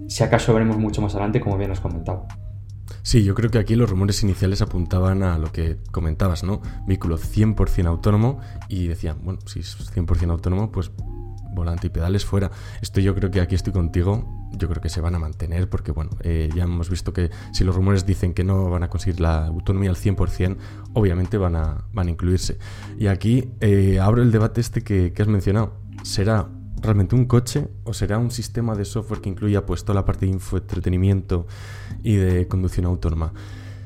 Si 0.07 0.23
acaso 0.23 0.53
veremos 0.53 0.77
mucho 0.77 1.01
más 1.01 1.13
adelante, 1.13 1.41
como 1.41 1.57
bien 1.57 1.71
has 1.71 1.79
comentado. 1.79 2.27
Sí, 3.03 3.23
yo 3.23 3.33
creo 3.33 3.49
que 3.49 3.57
aquí 3.57 3.75
los 3.75 3.89
rumores 3.89 4.21
iniciales 4.23 4.61
apuntaban 4.61 5.23
a 5.23 5.37
lo 5.37 5.51
que 5.51 5.77
comentabas, 5.91 6.43
¿no? 6.43 6.61
Vehículo 6.85 7.17
100% 7.17 7.87
autónomo 7.87 8.39
y 8.67 8.87
decían, 8.87 9.19
bueno, 9.23 9.39
si 9.45 9.59
es 9.59 9.77
100% 9.95 10.29
autónomo, 10.29 10.71
pues 10.71 10.91
volante 11.53 11.87
y 11.87 11.89
pedales 11.89 12.25
fuera. 12.25 12.51
Esto 12.81 12.99
yo 12.99 13.13
creo 13.15 13.31
que 13.31 13.41
aquí 13.41 13.55
estoy 13.55 13.73
contigo, 13.73 14.25
yo 14.53 14.69
creo 14.69 14.81
que 14.81 14.89
se 14.89 15.01
van 15.01 15.15
a 15.15 15.19
mantener 15.19 15.69
porque, 15.69 15.91
bueno, 15.91 16.11
eh, 16.21 16.49
ya 16.55 16.63
hemos 16.63 16.89
visto 16.89 17.13
que 17.13 17.29
si 17.51 17.63
los 17.63 17.75
rumores 17.75 18.05
dicen 18.05 18.33
que 18.33 18.43
no 18.43 18.69
van 18.69 18.83
a 18.83 18.89
conseguir 18.89 19.19
la 19.19 19.47
autonomía 19.47 19.89
al 19.89 19.95
100%, 19.95 20.57
obviamente 20.93 21.37
van 21.37 21.55
a, 21.55 21.85
van 21.93 22.07
a 22.07 22.11
incluirse. 22.11 22.57
Y 22.97 23.07
aquí 23.07 23.51
eh, 23.59 23.99
abro 23.99 24.21
el 24.21 24.31
debate 24.31 24.61
este 24.61 24.83
que, 24.83 25.13
has 25.19 25.27
mencionado. 25.27 25.73
¿Será 26.03 26.49
realmente 26.81 27.15
un 27.15 27.25
coche 27.25 27.67
o 27.83 27.93
será 27.93 28.17
un 28.17 28.31
sistema 28.31 28.75
de 28.75 28.85
software 28.85 29.21
que 29.21 29.29
incluya 29.29 29.65
pues 29.65 29.83
toda 29.83 29.95
la 29.95 30.05
parte 30.05 30.25
de 30.25 30.31
infoentretenimiento 30.31 31.47
y 32.03 32.15
de 32.15 32.47
conducción 32.47 32.85
autónoma? 32.85 33.33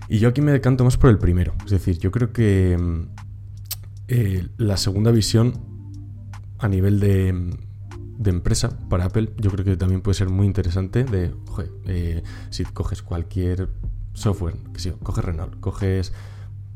Y 0.08 0.20
yo 0.20 0.30
aquí 0.30 0.42
me 0.42 0.52
decanto 0.52 0.84
más 0.84 0.98
por 0.98 1.10
el 1.10 1.18
primero. 1.18 1.54
Es 1.66 1.72
decir, 1.72 1.98
yo 1.98 2.12
creo 2.12 2.32
que 2.32 2.78
mm, 2.80 3.02
eh, 4.08 4.48
la 4.58 4.78
segunda 4.78 5.12
visión 5.12 5.54
a 6.60 6.68
nivel 6.68 7.00
de, 7.00 7.54
de, 8.18 8.30
empresa 8.30 8.78
para 8.90 9.06
Apple, 9.06 9.34
yo 9.38 9.52
creo 9.52 9.66
que 9.66 9.78
también 9.78 10.02
puede 10.02 10.16
ser 10.16 10.30
muy 10.30 10.46
interesante 10.46 11.04
de, 11.04 11.34
eh, 11.88 12.24
si 12.50 12.64
coges 12.66 13.02
cualquier 13.02 13.70
software, 14.14 14.56
que 14.74 14.80
si 14.80 14.92
coges 14.92 15.26
Renault, 15.26 15.60
coges 15.60 16.14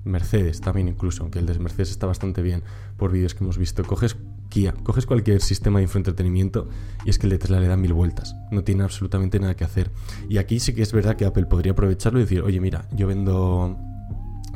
Mercedes 0.03 0.61
también 0.61 0.87
incluso, 0.87 1.23
aunque 1.23 1.39
el 1.39 1.45
de 1.45 1.57
Mercedes 1.59 1.91
está 1.91 2.07
bastante 2.07 2.41
bien 2.41 2.63
por 2.97 3.11
vídeos 3.11 3.35
que 3.35 3.43
hemos 3.43 3.57
visto, 3.57 3.83
coges 3.83 4.17
Kia, 4.49 4.73
coges 4.83 5.05
cualquier 5.05 5.41
sistema 5.41 5.79
de 5.79 5.83
infoentretenimiento 5.83 6.69
y 7.05 7.09
es 7.09 7.19
que 7.19 7.27
el 7.27 7.31
de 7.31 7.37
Tesla 7.37 7.59
le 7.59 7.67
da 7.67 7.77
mil 7.77 7.93
vueltas, 7.93 8.35
no 8.51 8.63
tiene 8.63 8.83
absolutamente 8.83 9.39
nada 9.39 9.55
que 9.55 9.63
hacer. 9.63 9.91
Y 10.27 10.37
aquí 10.37 10.59
sí 10.59 10.73
que 10.73 10.81
es 10.81 10.91
verdad 10.91 11.15
que 11.15 11.25
Apple 11.25 11.45
podría 11.45 11.73
aprovecharlo 11.73 12.19
y 12.19 12.23
decir, 12.23 12.41
oye 12.41 12.59
mira, 12.59 12.87
yo 12.91 13.07
vendo 13.07 13.77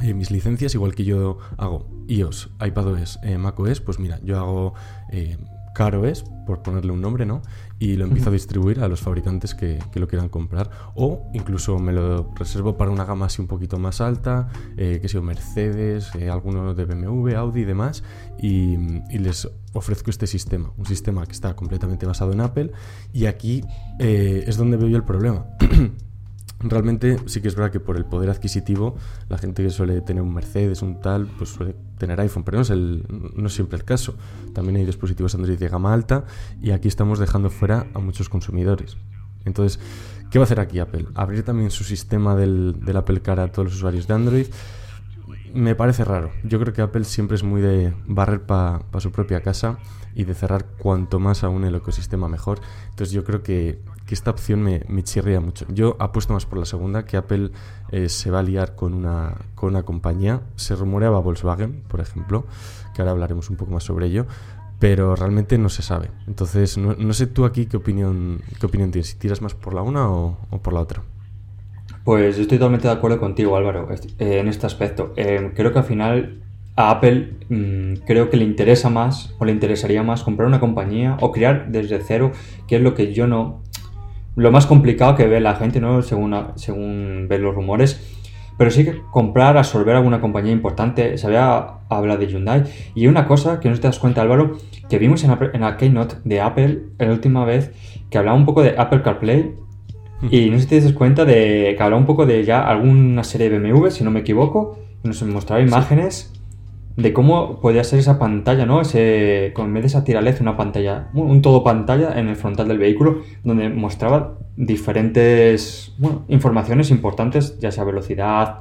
eh, 0.01 0.13
mis 0.13 0.31
licencias, 0.31 0.73
igual 0.75 0.95
que 0.95 1.05
yo 1.05 1.37
hago 1.57 1.87
iOS, 2.07 2.49
iPadOS, 2.65 3.19
eh, 3.23 3.37
macOS, 3.37 3.79
pues 3.79 3.99
mira, 3.99 4.19
yo 4.23 4.37
hago 4.37 4.73
eh, 5.11 5.37
CarOS, 5.73 6.23
por 6.45 6.61
ponerle 6.61 6.91
un 6.91 7.01
nombre, 7.01 7.25
¿no? 7.25 7.41
Y 7.79 7.95
lo 7.95 8.05
empiezo 8.05 8.29
a 8.29 8.33
distribuir 8.33 8.79
a 8.81 8.87
los 8.87 9.01
fabricantes 9.01 9.55
que, 9.55 9.79
lo 9.95 10.07
quieran 10.07 10.29
comprar. 10.29 10.69
O 10.95 11.29
incluso 11.33 11.79
me 11.79 11.91
lo 11.91 12.31
reservo 12.35 12.77
para 12.77 12.91
una 12.91 13.05
gama 13.05 13.25
así 13.25 13.41
un 13.41 13.47
poquito 13.47 13.79
más 13.79 14.01
alta, 14.01 14.49
eh, 14.77 14.99
que 15.01 15.09
sea 15.09 15.21
Mercedes, 15.21 16.11
eh, 16.15 16.29
algunos 16.29 16.75
de 16.77 16.85
BMW, 16.85 17.35
Audi 17.35 17.61
y 17.61 17.65
demás, 17.65 18.03
y, 18.39 18.77
y, 19.09 19.17
les 19.19 19.49
ofrezco 19.73 20.09
este 20.09 20.27
sistema, 20.27 20.71
un 20.77 20.85
sistema 20.85 21.25
que 21.25 21.31
está 21.31 21.55
completamente 21.55 22.05
basado 22.05 22.33
en 22.33 22.41
Apple. 22.41 22.71
Y 23.11 23.25
aquí 23.25 23.63
es 23.99 24.57
donde 24.57 24.77
veo 24.77 24.87
yo 24.87 24.97
el 24.97 25.03
problema. 25.03 25.45
Realmente 26.63 27.17
sí 27.25 27.41
que 27.41 27.50
es 27.50 27.55
verdad 27.55 27.72
que 27.72 27.79
por 27.79 27.98
el 27.98 28.05
poder 28.05 28.29
adquisitivo, 28.29 28.96
la 29.27 29.38
gente 29.38 29.63
que 29.63 29.70
suele 29.70 30.01
tener 30.01 30.24
un 30.24 30.34
Mercedes, 30.34 30.82
un 30.82 31.01
tal, 31.01 31.27
pues 31.38 31.50
suele 31.50 31.75
tener 31.98 32.20
iPhone, 32.22 32.43
pero 32.43 32.58
no 32.58 32.62
es, 32.62 32.70
el, 32.70 33.05
no 33.36 33.48
es 33.48 33.53
siempre 33.53 33.77
el 33.77 33.84
caso. 33.84 34.15
También 34.53 34.77
hay 34.77 34.86
dispositivos 34.86 35.36
Android 35.36 35.60
de 35.60 35.67
gama 35.67 35.93
alta 35.93 36.25
y 36.62 36.72
aquí 36.72 36.88
estamos 36.88 37.20
dejando 37.20 37.50
fuera 37.50 37.88
a 37.93 38.00
muchos 38.00 38.29
consumidores. 38.29 38.98
Entonces, 39.46 39.79
¿qué 40.32 40.39
va 40.39 40.43
a 40.43 40.46
hacer 40.46 40.62
aquí 40.62 40.79
Apple? 40.79 41.08
¿Abrir 41.15 41.43
también 41.43 41.70
su 41.70 41.84
sistema 41.84 42.36
del, 42.36 42.77
del 42.79 42.96
Apple 42.96 43.22
Car 43.22 43.39
a 43.41 43.51
todos 43.51 43.65
los 43.65 43.75
usuarios 43.75 44.08
de 44.08 44.13
Android? 44.13 44.48
Me 45.53 45.75
parece 45.75 46.03
raro. 46.05 46.32
Yo 46.43 46.60
creo 46.60 46.74
que 46.74 46.82
Apple 46.82 47.03
siempre 47.03 47.36
es 47.36 47.43
muy 47.43 47.62
de 47.62 47.93
barrer 48.08 48.41
para 48.43 48.82
su 49.00 49.12
propia 49.12 49.41
casa 49.41 49.77
y 50.15 50.24
de 50.24 50.34
cerrar 50.34 50.65
cuanto 50.77 51.20
más 51.20 51.43
aún 51.43 51.63
el 51.63 51.75
ecosistema 51.75 52.27
mejor. 52.27 52.60
Entonces 52.89 53.12
yo 53.12 53.24
creo 53.24 53.43
que 53.43 53.79
que 54.05 54.13
esta 54.13 54.31
opción 54.31 54.62
me, 54.62 54.81
me, 54.88 55.03
chirría 55.03 55.39
mucho. 55.39 55.65
Yo 55.69 55.95
apuesto 56.00 56.33
más 56.33 56.45
por 56.45 56.60
la 56.60 56.65
segunda, 56.65 57.05
que 57.05 57.17
Apple 57.17 57.51
eh, 57.91 58.10
se 58.10 58.31
va 58.31 58.39
a 58.39 58.43
liar 58.43 58.75
con 58.75 58.93
una, 58.93 59.36
con 59.55 59.69
una 59.69 59.83
compañía. 59.83 60.41
Se 60.55 60.75
rumoreaba 60.75 61.19
Volkswagen, 61.19 61.83
por 61.88 62.01
ejemplo, 62.01 62.45
que 62.93 63.01
ahora 63.01 63.12
hablaremos 63.12 63.50
un 63.50 63.55
poco 63.55 63.72
más 63.72 63.83
sobre 63.83 64.07
ello, 64.07 64.25
pero 64.79 65.15
realmente 65.15 65.57
no 65.57 65.69
se 65.69 65.81
sabe. 65.81 66.10
Entonces, 66.27 66.77
no, 66.77 67.13
sé 67.13 67.27
tú 67.27 67.45
aquí 67.45 67.67
qué 67.67 67.77
opinión, 67.77 68.41
qué 68.60 68.65
opinión 68.65 68.91
tienes, 68.91 69.07
si 69.07 69.15
tiras 69.17 69.41
más 69.41 69.53
por 69.53 69.74
la 69.74 69.81
una 69.81 70.10
o, 70.10 70.38
por 70.62 70.74
la 70.74 70.81
otra. 70.81 71.03
Pues 72.03 72.38
estoy 72.38 72.57
totalmente 72.57 72.89
de 72.89 72.93
acuerdo 72.93 73.17
contigo, 73.19 73.55
Álvaro, 73.55 73.88
eh, 73.91 74.39
en 74.39 74.50
este 74.50 74.65
aspecto. 74.65 75.13
Eh, 75.15 75.53
creo 75.55 75.72
que 75.72 75.79
al 75.79 75.86
final 75.86 76.41
a 76.75 76.89
Apple 76.91 77.36
mm, 77.50 78.05
creo 78.05 78.29
que 78.29 78.36
le 78.36 78.43
interesa 78.43 78.89
más 78.89 79.33
o 79.39 79.45
le 79.45 79.51
interesaría 79.51 80.03
más 80.03 80.24
comprar 80.24 80.48
una 80.48 80.60
compañía 80.60 81.17
o 81.22 81.31
crear 81.31 81.72
desde 81.72 82.01
cero, 82.01 82.31
que 82.67 82.75
es 82.75 82.81
lo 82.81 82.93
que 82.93 83.13
yo 83.13 83.27
no 83.27 83.62
lo 84.35 84.51
más 84.51 84.65
complicado 84.65 85.15
que 85.15 85.27
ve 85.27 85.39
la 85.39 85.55
gente, 85.55 85.79
¿no? 85.79 86.01
Según, 86.01 86.35
según 86.55 87.27
ver 87.29 87.39
los 87.39 87.53
rumores. 87.55 88.19
Pero 88.57 88.69
sí 88.69 88.85
que 88.85 89.01
comprar, 89.11 89.57
absorber 89.57 89.95
alguna 89.95 90.21
compañía 90.21 90.51
importante. 90.51 91.17
Se 91.17 91.27
había 91.27 91.79
hablado 91.89 92.19
de 92.19 92.27
Hyundai. 92.27 92.63
Y 92.95 93.07
una 93.07 93.27
cosa 93.27 93.59
que 93.59 93.69
no 93.69 93.75
te 93.75 93.81
das 93.81 93.99
cuenta, 93.99 94.21
Álvaro, 94.21 94.57
que 94.89 94.99
vimos 94.99 95.23
en 95.23 95.31
la, 95.31 95.51
en 95.53 95.61
la 95.61 95.77
Keynote 95.77 96.15
de 96.23 96.41
Apple 96.41 96.83
la 96.99 97.11
última 97.11 97.45
vez, 97.45 97.71
que 98.09 98.17
hablaba 98.17 98.37
un 98.37 98.45
poco 98.45 98.61
de 98.61 98.75
Apple 98.77 99.01
CarPlay. 99.01 99.55
Y 100.29 100.49
no 100.49 100.57
sé 100.57 100.63
si 100.63 100.69
te 100.69 100.81
das 100.81 100.93
cuenta 100.93 101.25
de 101.25 101.73
que 101.75 101.83
hablaba 101.83 101.99
un 101.99 102.05
poco 102.05 102.25
de 102.25 102.45
ya 102.45 102.61
alguna 102.61 103.23
serie 103.23 103.49
de 103.49 103.59
BMW, 103.59 103.89
si 103.89 104.03
no 104.03 104.11
me 104.11 104.21
equivoco. 104.21 104.79
Nos 105.03 105.21
mostraba 105.23 105.61
imágenes. 105.61 106.31
De 106.95 107.12
cómo 107.13 107.59
podía 107.59 107.83
ser 107.83 108.00
esa 108.00 108.19
pantalla, 108.19 108.65
¿no? 108.65 108.81
Ese, 108.81 109.51
con 109.55 109.73
vez 109.73 109.83
de 109.83 109.88
esa 109.88 110.03
tiralez, 110.03 110.41
una 110.41 110.55
pantalla, 110.55 111.09
un 111.13 111.41
todo 111.41 111.63
pantalla 111.63 112.19
en 112.19 112.27
el 112.27 112.35
frontal 112.35 112.67
del 112.67 112.77
vehículo, 112.77 113.21
donde 113.43 113.69
mostraba 113.69 114.38
diferentes 114.55 115.93
informaciones 116.27 116.91
importantes, 116.91 117.59
ya 117.59 117.71
sea 117.71 117.83
velocidad, 117.83 118.59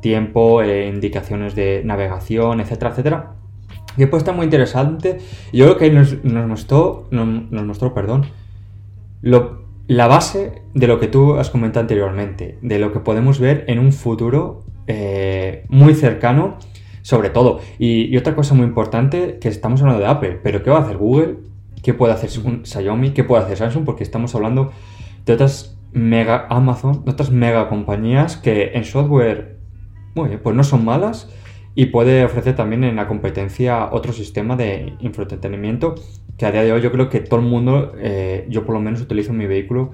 tiempo, 0.00 0.62
eh, 0.62 0.88
indicaciones 0.88 1.54
de 1.54 1.82
navegación, 1.84 2.60
etcétera, 2.60 2.90
etcétera. 2.92 3.32
Y 3.98 4.06
pues 4.06 4.22
está 4.22 4.32
muy 4.32 4.44
interesante. 4.44 5.18
Yo 5.52 5.66
creo 5.66 5.76
que 5.76 5.84
ahí 5.84 5.90
nos, 5.90 6.24
mostró, 6.24 7.06
nos, 7.10 7.64
mostró, 7.64 7.92
perdón, 7.92 8.26
la 9.20 10.06
base 10.06 10.62
de 10.72 10.86
lo 10.86 10.98
que 10.98 11.08
tú 11.08 11.34
has 11.34 11.50
comentado 11.50 11.82
anteriormente, 11.82 12.58
de 12.62 12.78
lo 12.78 12.92
que 12.92 13.00
podemos 13.00 13.38
ver 13.38 13.64
en 13.68 13.78
un 13.78 13.92
futuro 13.92 14.62
eh, 14.86 15.64
muy 15.68 15.94
cercano 15.94 16.56
sobre 17.02 17.30
todo. 17.30 17.60
Y, 17.78 18.16
otra 18.16 18.34
cosa 18.34 18.54
muy 18.54 18.64
importante, 18.64 19.38
que 19.40 19.48
estamos 19.48 19.80
hablando 19.82 20.00
de 20.00 20.08
Apple, 20.08 20.40
pero 20.42 20.62
¿qué 20.62 20.70
va 20.70 20.78
a 20.78 20.82
hacer 20.82 20.96
Google? 20.96 21.36
¿Qué 21.82 21.94
puede 21.94 22.12
hacer 22.12 22.30
Xiaomi? 22.64 23.10
¿Qué 23.10 23.24
puede 23.24 23.42
hacer 23.42 23.58
Samsung? 23.58 23.84
Porque 23.84 24.04
estamos 24.04 24.34
hablando 24.34 24.72
de 25.26 25.32
otras 25.34 25.76
mega 25.92 26.46
Amazon, 26.48 27.04
de 27.04 27.10
otras 27.10 27.30
mega 27.30 27.68
compañías 27.68 28.36
que 28.36 28.72
en 28.74 28.84
software, 28.84 29.58
bueno, 30.14 30.38
pues 30.42 30.56
no 30.56 30.64
son 30.64 30.84
malas 30.84 31.28
y 31.74 31.86
puede 31.86 32.24
ofrecer 32.24 32.54
también 32.54 32.84
en 32.84 32.96
la 32.96 33.08
competencia 33.08 33.88
otro 33.92 34.12
sistema 34.12 34.56
de 34.56 34.94
infoentretenimiento 35.00 35.94
que 36.36 36.46
a 36.46 36.52
día 36.52 36.62
de 36.62 36.72
hoy 36.72 36.80
yo 36.80 36.92
creo 36.92 37.08
que 37.08 37.20
todo 37.20 37.40
el 37.40 37.46
mundo, 37.46 37.92
eh, 37.98 38.46
yo 38.48 38.64
por 38.64 38.74
lo 38.74 38.80
menos 38.80 39.00
utilizo 39.00 39.30
en 39.30 39.38
mi 39.38 39.46
vehículo 39.46 39.92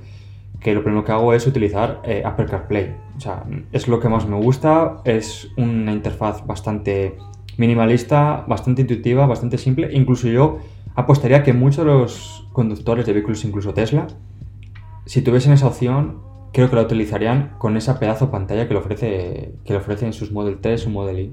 que 0.61 0.75
lo 0.75 0.83
primero 0.83 1.05
que 1.05 1.13
hago 1.13 1.33
es 1.35 1.47
utilizar 1.47 2.01
eh, 2.05 2.23
Apple 2.25 2.47
CarPlay. 2.47 3.08
O 3.19 3.21
sea, 3.21 3.45
es 3.73 3.89
lo 3.89 3.99
que 3.99 4.09
más 4.09 4.29
me 4.29 4.37
gusta, 4.37 4.99
es 5.05 5.51
una 5.57 5.93
interfaz 5.93 6.47
bastante 6.47 7.19
minimalista, 7.57 8.45
bastante 8.47 8.83
intuitiva, 8.83 9.27
bastante 9.27 9.59
simple. 9.59 9.91
Incluso 9.93 10.29
yo 10.29 10.59
apostaría 10.95 11.43
que 11.43 11.53
muchos 11.53 11.85
de 11.85 11.91
los 11.91 12.47
conductores 12.53 13.07
de 13.07 13.13
vehículos, 13.13 13.45
incluso 13.45 13.75
Tesla, 13.75 14.07
si 15.05 15.21
tuviesen 15.23 15.53
esa 15.53 15.67
opción, 15.67 16.21
creo 16.53 16.71
que 16.71 16.77
la 16.77 16.83
utilizarían 16.83 17.57
con 17.59 17.77
esa 17.77 17.99
pedazo 17.99 18.31
pantalla 18.31 18.69
que 18.69 18.75
le 18.75 18.81
ofrece, 18.81 19.55
que 19.65 19.73
le 19.73 19.79
ofrece 19.81 20.07
en 20.07 20.13
sus 20.13 20.31
Model 20.31 20.59
3 20.61 20.87
o 20.87 20.91
Model 20.91 21.19
I. 21.19 21.33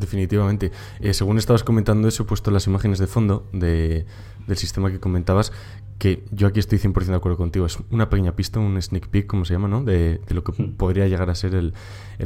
Definitivamente. 0.00 0.72
Eh, 1.00 1.12
según 1.12 1.36
estabas 1.36 1.62
comentando 1.62 2.08
eso, 2.08 2.22
he 2.22 2.26
puesto 2.26 2.50
las 2.50 2.66
imágenes 2.66 2.98
de 2.98 3.06
fondo 3.06 3.46
de, 3.52 4.06
del 4.46 4.56
sistema 4.56 4.90
que 4.90 4.98
comentabas, 4.98 5.52
que 5.98 6.24
yo 6.30 6.46
aquí 6.46 6.58
estoy 6.58 6.78
100% 6.78 7.04
de 7.04 7.14
acuerdo 7.14 7.36
contigo. 7.36 7.66
Es 7.66 7.78
una 7.90 8.08
pequeña 8.08 8.32
pista, 8.32 8.58
un 8.58 8.80
sneak 8.80 9.08
peek, 9.08 9.26
como 9.26 9.44
se 9.44 9.52
llama, 9.52 9.68
¿no? 9.68 9.84
De, 9.84 10.20
lo 10.30 10.42
que 10.42 10.52
podría 10.52 11.06
llegar 11.06 11.28
a 11.28 11.34
ser 11.34 11.54
el, 11.54 11.74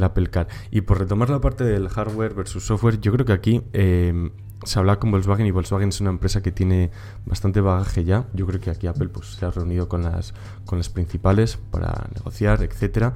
Apple 0.01 0.29
Car. 0.31 0.47
Y 0.71 0.83
por 0.83 1.01
retomar 1.01 1.31
la 1.31 1.41
parte 1.41 1.65
del 1.65 1.89
hardware 1.89 2.35
versus 2.35 2.65
software, 2.65 3.01
yo 3.01 3.13
creo 3.13 3.27
que 3.27 3.33
aquí 3.33 3.63
em, 3.73 4.31
se 4.63 4.79
habla 4.79 5.01
con 5.01 5.11
Volkswagen 5.11 5.47
y 5.47 5.51
Volkswagen 5.51 5.89
es 5.89 6.01
una 6.01 6.11
empresa 6.11 6.43
que 6.43 6.53
tiene 6.53 6.93
bastante 7.27 7.61
bagaje 7.61 8.05
ya. 8.05 8.29
Yo 8.35 8.47
creo 8.47 8.61
que 8.61 8.71
aquí 8.71 8.87
Apple 8.87 9.09
pues, 9.09 9.35
se 9.35 9.45
ha 9.45 9.51
reunido 9.51 9.89
con 9.89 10.05
las, 10.05 10.33
con 10.65 10.79
las 10.79 10.89
principales 10.89 11.59
para 11.73 12.07
negociar, 12.15 12.63
etcétera. 12.63 13.15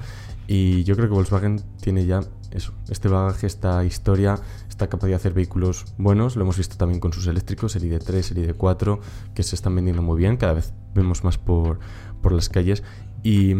Y 0.49 0.83
yo 0.85 0.97
creo 0.97 1.09
que 1.09 1.15
Volkswagen 1.15 1.61
tiene 1.83 2.07
ya 2.07 2.21
eso, 2.51 2.73
este 2.89 3.09
bagaje, 3.09 3.47
esta 3.47 3.85
historia, 3.85 4.41
esta 4.67 4.89
capacidad 4.89 5.11
de 5.11 5.17
hacer 5.17 5.35
vehículos 5.35 5.85
buenos. 5.99 6.37
Lo 6.37 6.43
hemos 6.43 6.57
visto 6.57 6.79
también 6.79 7.01
con 7.01 7.13
sus 7.13 7.27
eléctricos, 7.27 7.77
el 7.77 7.85
ID3, 7.85 8.33
el 8.33 8.57
ID4, 8.57 8.99
que 9.35 9.43
se 9.43 9.55
están 9.55 9.75
vendiendo 9.75 10.01
muy 10.03 10.19
bien. 10.19 10.39
Cada 10.39 10.55
vez 10.55 10.73
vemos 10.95 11.23
más 11.23 11.37
por, 11.37 11.81
por 12.23 12.33
las 12.33 12.49
calles. 12.49 12.83
Y, 13.23 13.53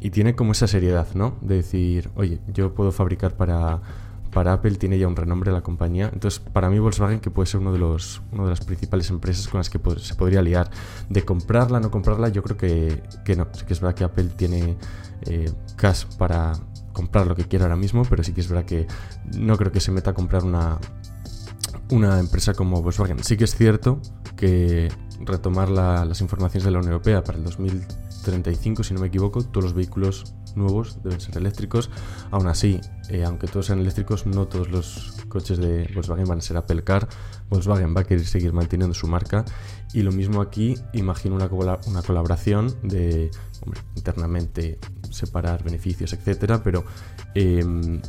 y, 0.00 0.10
tiene 0.10 0.36
como 0.36 0.52
esa 0.52 0.68
seriedad, 0.68 1.08
¿no? 1.14 1.36
De 1.40 1.56
decir, 1.56 2.10
oye, 2.14 2.40
yo 2.52 2.74
puedo 2.74 2.92
fabricar 2.92 3.34
para, 3.34 3.80
para 4.32 4.52
Apple, 4.52 4.76
tiene 4.76 4.98
ya 4.98 5.08
un 5.08 5.16
renombre 5.16 5.52
la 5.52 5.62
compañía. 5.62 6.10
Entonces, 6.12 6.40
para 6.40 6.70
mí 6.70 6.78
Volkswagen, 6.78 7.20
que 7.20 7.30
puede 7.30 7.46
ser 7.46 7.60
uno 7.60 7.72
de, 7.72 7.78
los, 7.78 8.22
una 8.32 8.44
de 8.44 8.50
las 8.50 8.60
principales 8.60 9.10
empresas 9.10 9.48
con 9.48 9.58
las 9.58 9.70
que 9.70 9.80
se 9.98 10.14
podría 10.14 10.42
liar. 10.42 10.70
De 11.08 11.24
comprarla, 11.24 11.80
no 11.80 11.90
comprarla, 11.90 12.28
yo 12.28 12.42
creo 12.42 12.56
que, 12.56 13.02
que 13.24 13.36
no. 13.36 13.48
Sí 13.52 13.64
que 13.64 13.72
es 13.72 13.80
verdad 13.80 13.94
que 13.94 14.04
Apple 14.04 14.30
tiene 14.36 14.76
eh, 15.22 15.50
cash 15.76 16.04
para 16.18 16.52
comprar 16.92 17.26
lo 17.26 17.34
que 17.34 17.44
quiera 17.44 17.64
ahora 17.64 17.76
mismo, 17.76 18.02
pero 18.08 18.22
sí 18.22 18.32
que 18.32 18.40
es 18.40 18.48
verdad 18.48 18.64
que 18.64 18.86
no 19.36 19.56
creo 19.56 19.72
que 19.72 19.80
se 19.80 19.90
meta 19.90 20.10
a 20.10 20.14
comprar 20.14 20.44
una, 20.44 20.78
una 21.90 22.18
empresa 22.18 22.54
como 22.54 22.82
Volkswagen. 22.82 23.22
Sí 23.24 23.36
que 23.36 23.44
es 23.44 23.54
cierto 23.54 24.00
que 24.36 24.88
retomar 25.20 25.68
las 25.68 26.20
informaciones 26.20 26.64
de 26.64 26.70
la 26.70 26.78
Unión 26.78 26.92
Europea 26.92 27.22
para 27.22 27.38
el 27.38 27.44
2035, 27.44 28.84
si 28.84 28.94
no 28.94 29.00
me 29.00 29.08
equivoco, 29.08 29.42
todos 29.42 29.64
los 29.64 29.74
vehículos 29.74 30.34
nuevos 30.56 31.02
deben 31.02 31.20
ser 31.20 31.36
eléctricos. 31.36 31.90
Aún 32.30 32.46
así, 32.46 32.80
eh, 33.08 33.24
aunque 33.24 33.46
todos 33.46 33.66
sean 33.66 33.80
eléctricos, 33.80 34.26
no 34.26 34.46
todos 34.46 34.68
los 34.70 35.12
coches 35.28 35.58
de 35.58 35.90
Volkswagen 35.94 36.26
van 36.26 36.38
a 36.38 36.40
ser 36.42 36.56
Apple 36.56 36.84
Car. 36.84 37.08
Volkswagen 37.48 37.94
va 37.96 38.02
a 38.02 38.04
querer 38.04 38.24
seguir 38.26 38.52
manteniendo 38.52 38.94
su 38.94 39.06
marca. 39.06 39.44
Y 39.92 40.02
lo 40.02 40.12
mismo 40.12 40.40
aquí, 40.40 40.76
imagino 40.92 41.34
una, 41.34 41.48
colaboración 42.02 42.76
de, 42.82 43.30
internamente 43.96 44.78
separar 45.10 45.64
beneficios, 45.64 46.12
etcétera, 46.12 46.62
pero 46.62 46.84
em, 47.34 48.00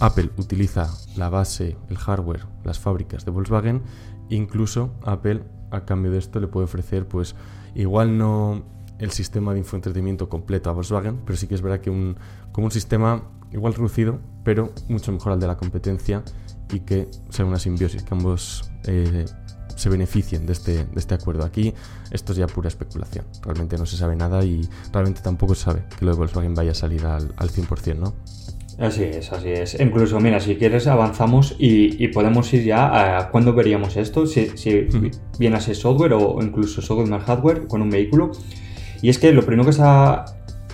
Apple 0.00 0.30
utiliza 0.38 0.90
la 1.16 1.28
base, 1.28 1.76
el 1.88 1.98
hardware, 1.98 2.46
las 2.64 2.78
fábricas 2.78 3.24
de 3.24 3.30
Volkswagen. 3.30 3.82
Incluso 4.30 4.94
Apple, 5.02 5.42
a 5.70 5.84
cambio 5.84 6.10
de 6.10 6.18
esto, 6.18 6.40
le 6.40 6.46
puede 6.46 6.64
ofrecer, 6.64 7.06
pues, 7.06 7.34
igual 7.74 8.16
no 8.16 8.64
el 9.00 9.10
sistema 9.10 9.52
de 9.52 9.58
infoentretenimiento 9.58 10.28
completo 10.28 10.70
a 10.70 10.72
Volkswagen, 10.72 11.18
pero 11.24 11.36
sí 11.36 11.46
que 11.46 11.54
es 11.54 11.62
verdad 11.62 11.80
que 11.80 11.90
un, 11.90 12.16
como 12.52 12.66
un 12.66 12.70
sistema 12.70 13.22
igual 13.52 13.74
reducido, 13.74 14.20
pero 14.44 14.72
mucho 14.88 15.10
mejor 15.10 15.32
al 15.32 15.40
de 15.40 15.46
la 15.46 15.56
competencia 15.56 16.22
y 16.70 16.80
que 16.80 17.08
sea 17.30 17.44
una 17.44 17.58
simbiosis, 17.58 18.02
que 18.02 18.14
ambos 18.14 18.70
eh, 18.84 19.24
se 19.74 19.88
beneficien 19.88 20.46
de 20.46 20.52
este, 20.52 20.84
de 20.84 20.86
este 20.96 21.14
acuerdo. 21.14 21.44
Aquí 21.44 21.74
esto 22.10 22.32
es 22.32 22.38
ya 22.38 22.46
pura 22.46 22.68
especulación, 22.68 23.24
realmente 23.42 23.76
no 23.78 23.86
se 23.86 23.96
sabe 23.96 24.14
nada 24.14 24.44
y 24.44 24.68
realmente 24.92 25.22
tampoco 25.22 25.54
se 25.54 25.64
sabe 25.64 25.84
que 25.98 26.04
lo 26.04 26.12
de 26.12 26.18
Volkswagen 26.18 26.54
vaya 26.54 26.72
a 26.72 26.74
salir 26.74 27.04
al, 27.06 27.32
al 27.36 27.50
100%, 27.50 27.96
¿no? 27.96 28.14
Así 28.78 29.02
es, 29.02 29.30
así 29.30 29.50
es. 29.50 29.78
Incluso, 29.78 30.18
mira, 30.20 30.40
si 30.40 30.56
quieres 30.56 30.86
avanzamos 30.86 31.54
y, 31.58 32.08
podemos 32.08 32.50
ir 32.54 32.64
ya 32.64 33.18
a 33.18 33.30
cuándo 33.30 33.52
veríamos 33.52 33.96
esto, 33.98 34.26
si, 34.26 34.56
si 34.56 34.88
viene 35.38 35.56
a 35.56 35.60
ser 35.60 35.76
software 35.76 36.14
o 36.14 36.38
incluso 36.40 36.80
software 36.80 37.08
más 37.08 37.24
hardware 37.24 37.66
con 37.66 37.82
un 37.82 37.90
vehículo. 37.90 38.32
Y 39.02 39.08
es 39.08 39.18
que 39.18 39.32
lo 39.32 39.44
primero 39.44 39.66
que 39.66 39.72
se, 39.72 39.82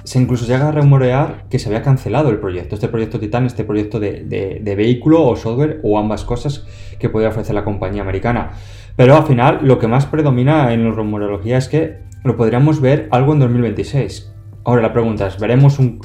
se 0.06 0.20
incluso 0.20 0.46
llega 0.46 0.68
a 0.68 0.72
rumorear 0.72 1.46
que 1.50 1.58
se 1.58 1.68
había 1.68 1.82
cancelado 1.82 2.30
el 2.30 2.38
proyecto, 2.38 2.76
este 2.76 2.88
proyecto 2.88 3.18
Titan, 3.18 3.44
este 3.44 3.64
proyecto 3.64 3.98
de, 3.98 4.62
vehículo 4.76 5.26
o 5.26 5.34
software 5.36 5.80
o 5.82 5.98
ambas 5.98 6.24
cosas 6.24 6.64
que 7.00 7.08
podía 7.08 7.28
ofrecer 7.28 7.54
la 7.54 7.64
compañía 7.64 8.02
americana. 8.02 8.50
Pero 8.94 9.16
al 9.16 9.24
final 9.24 9.60
lo 9.62 9.78
que 9.78 9.88
más 9.88 10.06
predomina 10.06 10.72
en 10.72 10.84
la 10.84 10.90
rumorología 10.92 11.58
es 11.58 11.68
que 11.68 11.98
lo 12.22 12.36
podríamos 12.36 12.80
ver 12.80 13.08
algo 13.10 13.32
en 13.32 13.40
2026. 13.40 14.32
Ahora 14.64 14.82
la 14.82 14.92
pregunta 14.92 15.26
es, 15.26 15.38
¿veremos 15.40 15.78
un, 15.78 16.00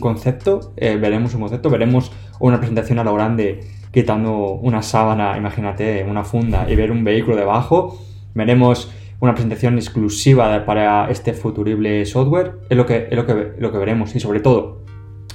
concepto? 0.00 0.72
Eh, 0.76 0.96
¿Veremos 0.96 1.34
un 1.34 1.40
concepto? 1.40 1.70
¿Veremos 1.70 2.10
una 2.40 2.58
presentación 2.58 2.98
a 2.98 3.04
lo 3.04 3.14
grande 3.14 3.60
quitando 3.90 4.52
una 4.52 4.82
sábana, 4.82 5.36
imagínate, 5.36 6.04
una 6.08 6.24
funda 6.24 6.66
y 6.70 6.76
ver 6.76 6.90
un 6.90 7.04
vehículo 7.04 7.36
debajo? 7.36 7.98
¿Veremos 8.34 8.90
una 9.22 9.34
presentación 9.34 9.76
exclusiva 9.76 10.66
para 10.66 11.08
este 11.08 11.32
futurible 11.32 12.04
software, 12.06 12.56
es 12.68 12.76
lo 12.76 12.86
que, 12.86 13.06
es 13.08 13.16
lo 13.16 13.24
que, 13.24 13.52
lo 13.56 13.70
que 13.70 13.78
veremos. 13.78 14.16
Y 14.16 14.20
sobre 14.20 14.40
todo, 14.40 14.82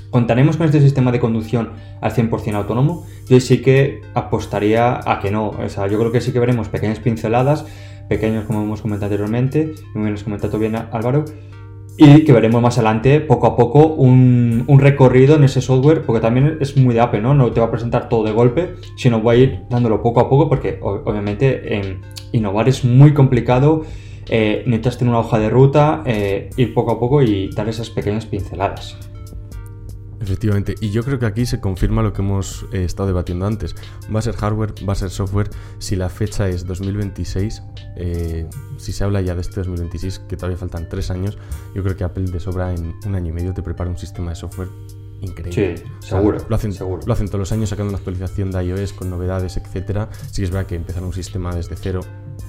¿contaremos 0.10 0.58
con 0.58 0.66
este 0.66 0.82
sistema 0.82 1.14
de 1.14 1.22
conducción 1.22 1.72
al 2.02 2.12
100% 2.12 2.54
autónomo? 2.56 3.06
Yo 3.30 3.40
sí 3.40 3.62
que 3.62 4.02
apostaría 4.14 5.00
a 5.10 5.22
que 5.22 5.32
no. 5.32 5.52
O 5.52 5.70
sea, 5.70 5.88
yo 5.88 5.98
creo 6.00 6.12
que 6.12 6.20
sí 6.20 6.34
que 6.34 6.40
veremos 6.42 6.68
pequeñas 6.68 7.00
pinceladas, 7.00 7.66
pequeños 8.10 8.44
como 8.44 8.62
hemos 8.62 8.82
comentado 8.82 9.06
anteriormente, 9.06 9.74
como 9.94 10.06
hemos 10.06 10.26
comentado 10.26 10.60
bien 10.60 10.76
Álvaro, 10.76 11.24
y 11.98 12.24
que 12.24 12.32
veremos 12.32 12.62
más 12.62 12.78
adelante, 12.78 13.20
poco 13.22 13.48
a 13.48 13.56
poco, 13.56 13.88
un, 13.88 14.66
recorrido 14.80 15.36
en 15.36 15.44
ese 15.44 15.62
software, 15.62 16.04
porque 16.06 16.22
también 16.22 16.58
es 16.62 16.78
muy 16.78 16.94
de 16.94 17.02
Apple, 17.02 17.22
¿no? 17.22 17.34
No 17.34 17.52
te 17.52 17.60
va 17.60 17.68
a 17.68 17.72
presentar 17.72 18.08
todo 18.08 18.24
de 18.24 18.32
golpe, 18.32 18.76
sino 18.96 19.20
voy 19.20 19.36
a 19.36 19.40
ir 19.40 19.60
dándolo 19.70 20.02
poco 20.04 20.20
a 20.20 20.30
poco, 20.30 20.48
porque 20.48 20.80
obviamente 20.82 21.82
innovar 22.32 22.70
es 22.70 22.86
muy 22.86 23.14
complicado, 23.14 23.84
eh, 24.30 24.64
necesitas 24.66 24.98
tener 24.98 25.12
una 25.12 25.20
hoja 25.20 25.40
de 25.40 25.50
ruta, 25.50 26.04
eh, 26.06 26.50
ir 26.58 26.74
poco 26.74 26.92
a 26.92 27.00
poco 27.00 27.22
y 27.24 27.50
dar 27.50 27.68
esas 27.68 27.90
pequeñas 27.90 28.26
pinceladas. 28.26 28.98
Efectivamente, 30.20 30.76
y 30.82 30.90
yo 30.92 31.04
creo 31.04 31.20
que 31.20 31.26
aquí 31.26 31.46
se 31.46 31.60
confirma 31.60 32.02
lo 32.02 32.14
que 32.14 32.22
hemos 32.22 32.66
eh, 32.72 32.84
estado 32.84 33.08
debatiendo 33.08 33.46
antes. 33.46 33.76
Va 34.14 34.20
a 34.20 34.22
ser 34.22 34.36
hardware, 34.36 34.74
va 34.88 34.94
a 34.94 34.96
ser 34.96 35.10
software. 35.10 35.50
Si 35.80 35.96
la 35.96 36.10
fecha 36.10 36.48
es 36.50 36.66
2026, 36.66 37.64
eh, 37.98 38.50
si 38.78 38.94
se 38.94 39.04
habla 39.04 39.22
ya 39.22 39.36
de 39.36 39.42
este 39.42 39.58
2026, 39.58 40.20
que 40.28 40.36
todavía 40.36 40.58
faltan 40.58 40.90
tres 40.90 41.12
años, 41.12 41.38
yo 41.76 41.84
creo 41.84 41.96
que 41.96 42.04
Apple 42.04 42.26
de 42.26 42.40
sobra 42.40 42.74
en 42.74 42.96
un 43.06 43.16
año 43.16 43.30
y 43.30 43.34
medio 43.34 43.54
te 43.54 43.62
prepara 43.62 43.90
un 43.90 43.98
sistema 43.98 44.32
de 44.32 44.36
software 44.36 44.70
increíble. 45.22 45.78
Sí, 45.78 45.84
seguro, 46.00 46.40
lo, 46.48 46.56
hacen, 46.56 46.74
seguro. 46.74 47.02
lo 47.06 47.14
hacen 47.14 47.28
todos 47.28 47.40
los 47.40 47.52
años 47.52 47.70
sacando 47.70 47.90
una 47.90 47.98
actualización 47.98 48.52
de 48.52 48.64
iOS 48.64 48.94
con 48.94 49.10
novedades, 49.10 49.58
etcétera. 49.58 50.10
Sí 50.32 50.42
que 50.42 50.46
es 50.46 50.52
verdad 50.52 50.68
que 50.68 50.76
empezar 50.76 51.04
un 51.04 51.14
sistema 51.14 51.56
desde 51.56 51.76
cero 51.76 52.02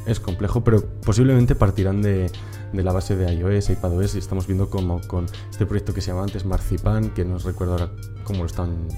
es 0.07 0.21
complejo, 0.21 0.65
pero 0.65 0.85
posiblemente 1.05 1.55
partirán 1.55 2.03
de, 2.03 2.31
de 2.73 2.83
la 2.83 2.93
base 2.93 3.17
de 3.17 3.33
iOS, 3.33 3.71
iPadOS, 3.71 4.15
y 4.15 4.19
estamos 4.19 4.47
viendo 4.47 4.71
como 4.71 5.01
con 5.07 5.27
este 5.51 5.67
proyecto 5.67 5.95
que 5.95 6.01
se 6.01 6.11
llama 6.11 6.23
antes 6.23 6.45
Marzipan, 6.45 7.11
que 7.11 7.25
no 7.25 7.37
os 7.37 7.45
recuerdo 7.45 7.75
ahora 7.75 7.91
cómo 8.25 8.41
lo 8.41 8.47
están, 8.47 8.89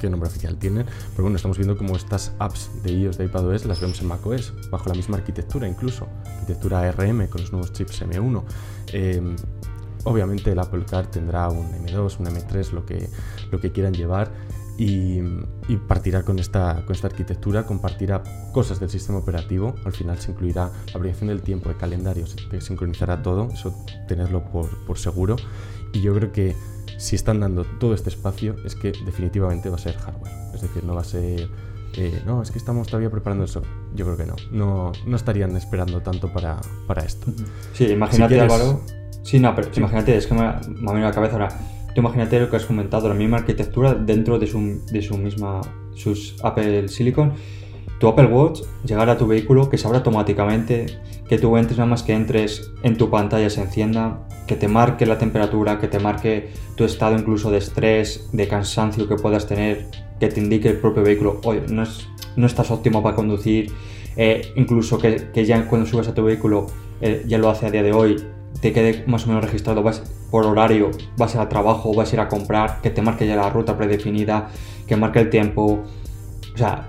qué 0.00 0.08
nombre 0.08 0.28
oficial 0.28 0.56
tienen, 0.58 0.86
pero 1.10 1.22
bueno, 1.22 1.36
estamos 1.36 1.58
viendo 1.58 1.76
como 1.76 1.96
estas 1.96 2.32
apps 2.38 2.70
de 2.82 2.92
iOS, 2.92 3.18
de 3.18 3.24
iPadOS, 3.24 3.66
las 3.66 3.80
vemos 3.80 4.00
en 4.00 4.08
macOS, 4.08 4.54
bajo 4.70 4.88
la 4.88 4.94
misma 4.94 5.16
arquitectura 5.16 5.68
incluso, 5.68 6.06
arquitectura 6.24 6.80
ARM 6.80 7.26
con 7.28 7.40
los 7.40 7.52
nuevos 7.52 7.72
chips 7.72 8.02
M1. 8.02 8.42
Em, 8.92 9.36
obviamente 10.04 10.52
el 10.52 10.58
Apple 10.58 10.84
Car 10.88 11.06
tendrá 11.10 11.48
un 11.48 11.70
M2, 11.84 12.18
un 12.20 12.26
M3, 12.26 12.72
lo 12.72 12.86
que, 12.86 13.08
lo 13.50 13.60
que 13.60 13.72
quieran 13.72 13.92
llevar 13.92 14.30
y, 14.78 15.20
partirá 15.88 16.22
con 16.22 16.38
esta, 16.38 16.84
con 16.86 16.94
esta 16.94 17.08
arquitectura, 17.08 17.66
compartirá 17.66 18.22
cosas 18.52 18.78
del 18.78 18.88
sistema 18.88 19.18
operativo, 19.18 19.74
al 19.84 19.92
final 19.92 20.18
se 20.18 20.30
incluirá 20.30 20.70
la 20.86 20.94
aplicación 20.94 21.28
del 21.28 21.42
tiempo, 21.42 21.68
de 21.68 21.76
calendario, 21.76 22.26
se 22.26 22.60
sincronizará 22.60 23.20
todo, 23.20 23.48
eso 23.52 23.74
tenerlo 24.06 24.44
por, 24.44 24.98
seguro 24.98 25.36
y 25.92 26.00
yo 26.00 26.14
creo 26.14 26.32
que 26.32 26.54
si 26.96 27.16
están 27.16 27.40
dando 27.40 27.64
todo 27.64 27.92
este 27.92 28.08
espacio 28.08 28.54
es 28.64 28.76
que 28.76 28.92
definitivamente 29.04 29.68
va 29.68 29.76
a 29.76 29.80
ser 29.80 29.96
hardware, 29.96 30.32
es 30.54 30.62
decir, 30.62 30.84
no 30.84 30.94
va 30.94 31.00
a 31.00 31.04
ser... 31.04 31.50
Eh, 31.96 32.22
no, 32.24 32.42
es 32.42 32.52
que 32.52 32.58
estamos 32.58 32.86
todavía 32.86 33.10
preparando 33.10 33.44
eso. 33.44 33.62
Yo 33.94 34.04
creo 34.04 34.16
que 34.16 34.26
no. 34.26 34.36
No, 34.52 34.92
no 35.06 35.16
estarían 35.16 35.56
esperando 35.56 36.00
tanto 36.00 36.32
para, 36.32 36.60
para 36.86 37.02
esto. 37.02 37.32
Sí, 37.72 37.86
imagínate, 37.86 38.38
Álvaro. 38.40 38.82
Sí, 39.22 39.40
no, 39.40 39.54
pero 39.54 39.68
imagínate, 39.74 40.16
es 40.16 40.26
que 40.26 40.34
me, 40.34 40.42
me 40.42 40.46
ha 40.46 40.52
venido 40.52 41.06
a 41.06 41.10
la 41.10 41.12
cabeza 41.12 41.32
ahora 41.32 41.48
imagínate 41.96 42.38
lo 42.40 42.50
que 42.50 42.56
has 42.56 42.64
comentado, 42.64 43.08
la 43.08 43.14
misma 43.14 43.38
arquitectura 43.38 43.94
dentro 43.94 44.38
de 44.38 44.46
su, 44.46 44.82
de 44.90 45.02
su 45.02 45.16
misma, 45.16 45.60
sus 45.94 46.36
Apple 46.42 46.88
Silicon. 46.88 47.32
Tu 47.98 48.06
Apple 48.06 48.26
Watch 48.26 48.60
llegará 48.84 49.12
a 49.12 49.18
tu 49.18 49.26
vehículo, 49.26 49.68
que 49.68 49.76
se 49.76 49.86
abra 49.86 49.98
automáticamente, 49.98 50.86
que 51.28 51.38
tú 51.38 51.56
entres 51.56 51.78
nada 51.78 51.90
más 51.90 52.02
que 52.02 52.14
entres 52.14 52.70
en 52.82 52.96
tu 52.96 53.10
pantalla 53.10 53.50
se 53.50 53.60
encienda, 53.60 54.28
que 54.46 54.56
te 54.56 54.68
marque 54.68 55.04
la 55.04 55.18
temperatura, 55.18 55.78
que 55.78 55.88
te 55.88 55.98
marque 55.98 56.50
tu 56.76 56.84
estado 56.84 57.16
incluso 57.16 57.50
de 57.50 57.58
estrés, 57.58 58.28
de 58.32 58.48
cansancio 58.48 59.08
que 59.08 59.16
puedas 59.16 59.46
tener, 59.46 59.86
que 60.18 60.28
te 60.28 60.40
indique 60.40 60.68
el 60.68 60.78
propio 60.78 61.02
vehículo, 61.02 61.40
oye, 61.44 61.62
no, 61.68 62.46
estás 62.46 62.70
óptimo 62.70 63.02
para 63.02 63.14
conducir, 63.14 63.70
eh, 64.16 64.52
incluso 64.56 64.98
que, 64.98 65.44
ya 65.44 65.66
cuando 65.66 65.86
subes 65.86 66.08
a 66.08 66.14
tu 66.14 66.24
vehículo, 66.24 66.66
eh, 67.00 67.24
ya 67.26 67.38
lo 67.38 67.50
hace 67.50 67.66
a 67.66 67.70
día 67.70 67.82
de 67.82 67.92
hoy, 67.92 68.16
te 68.60 68.72
quede 68.72 69.04
más 69.06 69.24
o 69.24 69.28
menos 69.28 69.44
registrado 69.44 69.82
vas 69.82 70.02
por 70.30 70.44
horario, 70.44 70.90
vas 71.16 71.34
a 71.34 71.38
ir 71.38 71.42
a 71.42 71.48
trabajo, 71.48 71.94
vas 71.94 72.12
a 72.12 72.16
ir 72.16 72.20
a 72.20 72.28
comprar, 72.28 72.80
que 72.82 72.90
te 72.90 73.02
marque 73.02 73.26
ya 73.26 73.36
la 73.36 73.50
ruta 73.50 73.76
predefinida, 73.76 74.50
que 74.86 74.96
marque 74.96 75.20
el 75.20 75.30
tiempo. 75.30 75.84
O 76.54 76.58
sea, 76.58 76.88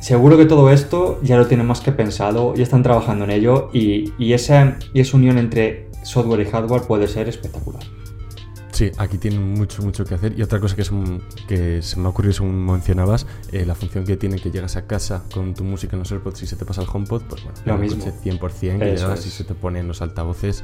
seguro 0.00 0.36
que 0.36 0.46
todo 0.46 0.70
esto 0.70 1.20
ya 1.22 1.36
lo 1.36 1.46
tienen 1.46 1.66
más 1.66 1.80
que 1.80 1.92
pensado, 1.92 2.54
ya 2.54 2.62
están 2.62 2.82
trabajando 2.82 3.24
en 3.24 3.30
ello 3.30 3.70
y, 3.72 4.12
y 4.18 4.32
y 4.32 4.32
esa 4.32 4.76
unión 5.14 5.38
entre 5.38 5.88
software 6.02 6.40
y 6.40 6.50
hardware 6.50 6.82
puede 6.82 7.08
ser 7.08 7.28
espectacular. 7.28 7.82
Sí, 8.76 8.92
aquí 8.98 9.16
tienen 9.16 9.54
mucho, 9.54 9.82
mucho 9.82 10.04
que 10.04 10.12
hacer. 10.12 10.38
Y 10.38 10.42
otra 10.42 10.60
cosa 10.60 10.76
que, 10.76 10.82
es 10.82 10.92
que 11.48 11.80
se 11.80 11.98
me 11.98 12.04
ha 12.04 12.08
ocurrido 12.10 12.34
según 12.34 12.66
mencionabas, 12.66 13.26
eh, 13.50 13.64
la 13.64 13.74
función 13.74 14.04
que 14.04 14.18
tiene 14.18 14.38
que 14.38 14.50
llegas 14.50 14.76
a 14.76 14.86
casa 14.86 15.24
con 15.32 15.54
tu 15.54 15.64
música 15.64 15.96
en 15.96 16.00
los 16.00 16.12
AirPods 16.12 16.42
y 16.42 16.46
se 16.46 16.56
te 16.56 16.66
pasa 16.66 16.82
el 16.82 16.88
HomePod, 16.92 17.22
pues 17.22 17.42
bueno, 17.42 17.58
lo 17.64 17.78
mismo. 17.78 18.04
100%, 18.04 18.78
que 18.78 18.84
llegas 18.84 19.24
y 19.24 19.30
se 19.30 19.44
te 19.44 19.54
ponen 19.54 19.88
los 19.88 20.02
altavoces 20.02 20.62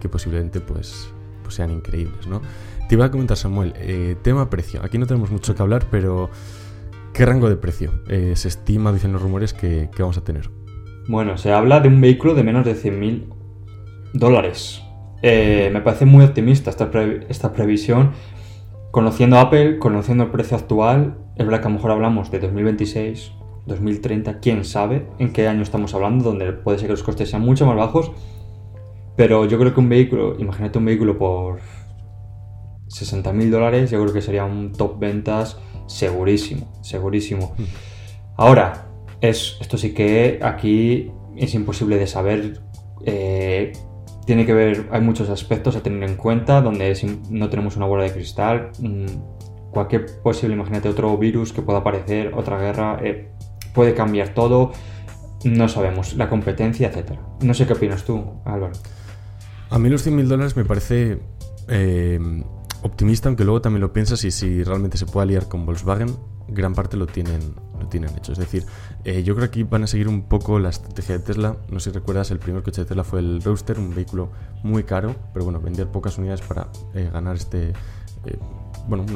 que 0.00 0.08
posiblemente 0.08 0.60
pues, 0.60 1.08
pues 1.44 1.54
sean 1.54 1.70
increíbles, 1.70 2.26
¿no? 2.26 2.42
Te 2.88 2.96
iba 2.96 3.04
a 3.04 3.12
comentar, 3.12 3.36
Samuel, 3.36 3.74
eh, 3.76 4.16
tema 4.22 4.50
precio. 4.50 4.80
Aquí 4.82 4.98
no 4.98 5.06
tenemos 5.06 5.30
mucho 5.30 5.54
que 5.54 5.62
hablar, 5.62 5.86
pero 5.88 6.30
¿qué 7.14 7.24
rango 7.26 7.48
de 7.48 7.54
precio 7.54 7.92
eh, 8.08 8.32
se 8.34 8.48
estima, 8.48 8.92
dicen 8.92 9.12
los 9.12 9.22
rumores, 9.22 9.52
que, 9.52 9.88
que 9.94 10.02
vamos 10.02 10.18
a 10.18 10.24
tener? 10.24 10.50
Bueno, 11.06 11.38
se 11.38 11.52
habla 11.52 11.78
de 11.78 11.86
un 11.86 12.00
vehículo 12.00 12.34
de 12.34 12.42
menos 12.42 12.64
de 12.64 12.74
100.000 12.74 13.32
dólares. 14.14 14.82
Eh, 15.22 15.70
me 15.72 15.80
parece 15.80 16.04
muy 16.04 16.24
optimista 16.24 16.70
esta, 16.70 17.52
previsión. 17.52 18.12
Conociendo 18.90 19.38
Apple, 19.38 19.78
conociendo 19.78 20.24
el 20.24 20.30
precio 20.30 20.56
actual, 20.56 21.16
es 21.36 21.46
verdad 21.46 21.60
que 21.60 21.66
a 21.66 21.70
lo 21.70 21.76
mejor 21.76 21.92
hablamos 21.92 22.30
de 22.30 22.40
2026, 22.40 23.32
2030, 23.66 24.40
quién 24.40 24.64
sabe 24.64 25.06
en 25.18 25.32
qué 25.32 25.48
año 25.48 25.62
estamos 25.62 25.94
hablando, 25.94 26.24
donde 26.24 26.52
puede 26.52 26.78
ser 26.78 26.88
que 26.88 26.92
los 26.92 27.02
costes 27.02 27.30
sean 27.30 27.42
mucho 27.42 27.64
más 27.66 27.76
bajos. 27.76 28.12
Pero 29.16 29.46
yo 29.46 29.58
creo 29.58 29.72
que 29.72 29.80
un 29.80 29.88
vehículo, 29.88 30.36
imagínate 30.38 30.78
un 30.78 30.86
vehículo 30.86 31.16
por 31.16 31.60
60 32.88 33.32
mil 33.32 33.50
dólares, 33.50 33.90
yo 33.90 34.00
creo 34.02 34.12
que 34.12 34.22
sería 34.22 34.44
un 34.44 34.72
top 34.72 34.98
ventas 34.98 35.58
segurísimo, 35.86 36.72
segurísimo. 36.82 37.54
Hmm. 37.56 37.64
Ahora, 38.36 38.88
es, 39.20 39.56
esto 39.60 39.78
sí 39.78 39.94
que 39.94 40.40
aquí 40.42 41.10
es 41.36 41.54
imposible 41.54 41.96
de 41.96 42.06
saber 42.06 42.60
eh, 43.06 43.72
tiene 44.24 44.46
que 44.46 44.54
ver, 44.54 44.88
hay 44.92 45.00
muchos 45.00 45.28
aspectos 45.28 45.76
a 45.76 45.82
tener 45.82 46.08
en 46.08 46.16
cuenta, 46.16 46.60
donde 46.60 46.96
no 47.30 47.48
tenemos 47.48 47.76
una 47.76 47.86
bola 47.86 48.04
de 48.04 48.12
cristal, 48.12 48.70
mm, 48.78 49.06
cualquier 49.72 50.06
posible, 50.22 50.54
imagínate 50.54 50.88
otro 50.88 51.16
virus 51.18 51.52
que 51.52 51.62
pueda 51.62 51.80
aparecer, 51.80 52.32
otra 52.34 52.58
guerra, 52.58 52.98
eh, 53.02 53.32
puede 53.74 53.94
cambiar 53.94 54.34
todo, 54.34 54.72
no 55.44 55.68
sabemos, 55.68 56.14
la 56.14 56.28
competencia, 56.28 56.88
etc. 56.88 57.18
No 57.40 57.54
sé 57.54 57.66
qué 57.66 57.72
opinas 57.72 58.04
tú, 58.04 58.40
Álvaro. 58.44 58.74
A 59.70 59.78
mí 59.78 59.88
los 59.88 60.06
100.000 60.06 60.28
dólares 60.28 60.56
me 60.56 60.64
parece 60.64 61.18
eh, 61.68 62.20
optimista, 62.82 63.28
aunque 63.28 63.44
luego 63.44 63.60
también 63.60 63.80
lo 63.80 63.92
piensas 63.92 64.22
y 64.24 64.30
si 64.30 64.62
realmente 64.62 64.98
se 64.98 65.06
puede 65.06 65.24
aliar 65.24 65.48
con 65.48 65.64
Volkswagen, 65.66 66.14
gran 66.48 66.74
parte 66.74 66.96
lo 66.96 67.06
tienen, 67.06 67.54
tienen 67.88 68.16
hecho. 68.16 68.32
Es 68.32 68.38
decir, 68.38 68.64
eh, 69.04 69.22
yo 69.22 69.34
creo 69.34 69.48
que 69.48 69.60
aquí 69.60 69.62
van 69.62 69.84
a 69.84 69.86
seguir 69.86 70.08
un 70.08 70.22
poco 70.22 70.58
la 70.58 70.70
estrategia 70.70 71.18
de 71.18 71.24
Tesla. 71.24 71.56
No 71.68 71.80
sé 71.80 71.90
si 71.90 71.98
recuerdas, 71.98 72.30
el 72.30 72.38
primer 72.38 72.62
coche 72.62 72.82
de 72.82 72.86
Tesla 72.86 73.04
fue 73.04 73.20
el 73.20 73.42
Roadster, 73.42 73.78
un 73.78 73.94
vehículo 73.94 74.30
muy 74.62 74.84
caro, 74.84 75.14
pero 75.32 75.44
bueno, 75.44 75.60
vender 75.60 75.88
pocas 75.88 76.18
unidades 76.18 76.42
para 76.42 76.68
eh, 76.94 77.10
ganar 77.12 77.36
este... 77.36 77.72
Eh, 78.26 78.38
bueno, 78.88 79.06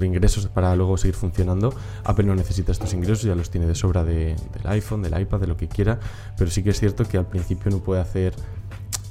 ingresos 0.00 0.46
para 0.46 0.74
luego 0.74 0.96
seguir 0.96 1.14
funcionando. 1.14 1.74
Apple 2.04 2.24
no 2.24 2.34
necesita 2.34 2.72
estos 2.72 2.94
ingresos, 2.94 3.22
ya 3.24 3.34
los 3.34 3.50
tiene 3.50 3.66
de 3.66 3.74
sobra 3.74 4.04
de, 4.04 4.36
del 4.54 4.66
iPhone, 4.66 5.02
del 5.02 5.20
iPad, 5.20 5.40
de 5.40 5.46
lo 5.48 5.56
que 5.56 5.68
quiera, 5.68 6.00
pero 6.38 6.50
sí 6.50 6.62
que 6.62 6.70
es 6.70 6.80
cierto 6.80 7.04
que 7.04 7.18
al 7.18 7.26
principio 7.26 7.70
no 7.70 7.80
puede 7.80 8.00
hacer 8.00 8.34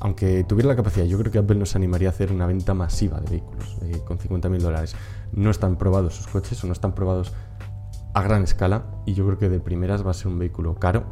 aunque 0.02 0.44
tuviera 0.44 0.68
la 0.68 0.76
capacidad, 0.76 1.06
yo 1.06 1.18
creo 1.20 1.32
que 1.32 1.38
Apple 1.38 1.56
nos 1.56 1.76
animaría 1.76 2.10
a 2.10 2.12
hacer 2.12 2.32
una 2.32 2.48
venta 2.48 2.74
masiva 2.74 3.20
de 3.20 3.30
vehículos 3.30 3.78
con 4.04 4.18
50.000 4.18 4.58
dólares. 4.58 4.96
No 5.32 5.52
están 5.52 5.78
probados 5.78 6.16
sus 6.16 6.28
coches 6.28 6.62
o 6.64 6.68
no 6.68 6.74
están 6.74 6.96
probados 6.96 7.32
a 8.14 8.22
gran 8.22 8.44
escala 8.44 8.86
y 9.06 9.14
yo 9.14 9.26
creo 9.26 9.38
que 9.38 9.50
de 9.50 9.60
primeras 9.60 10.06
va 10.06 10.12
a 10.12 10.14
ser 10.14 10.28
un 10.28 10.40
vehículo 10.40 10.76
caro, 10.76 11.06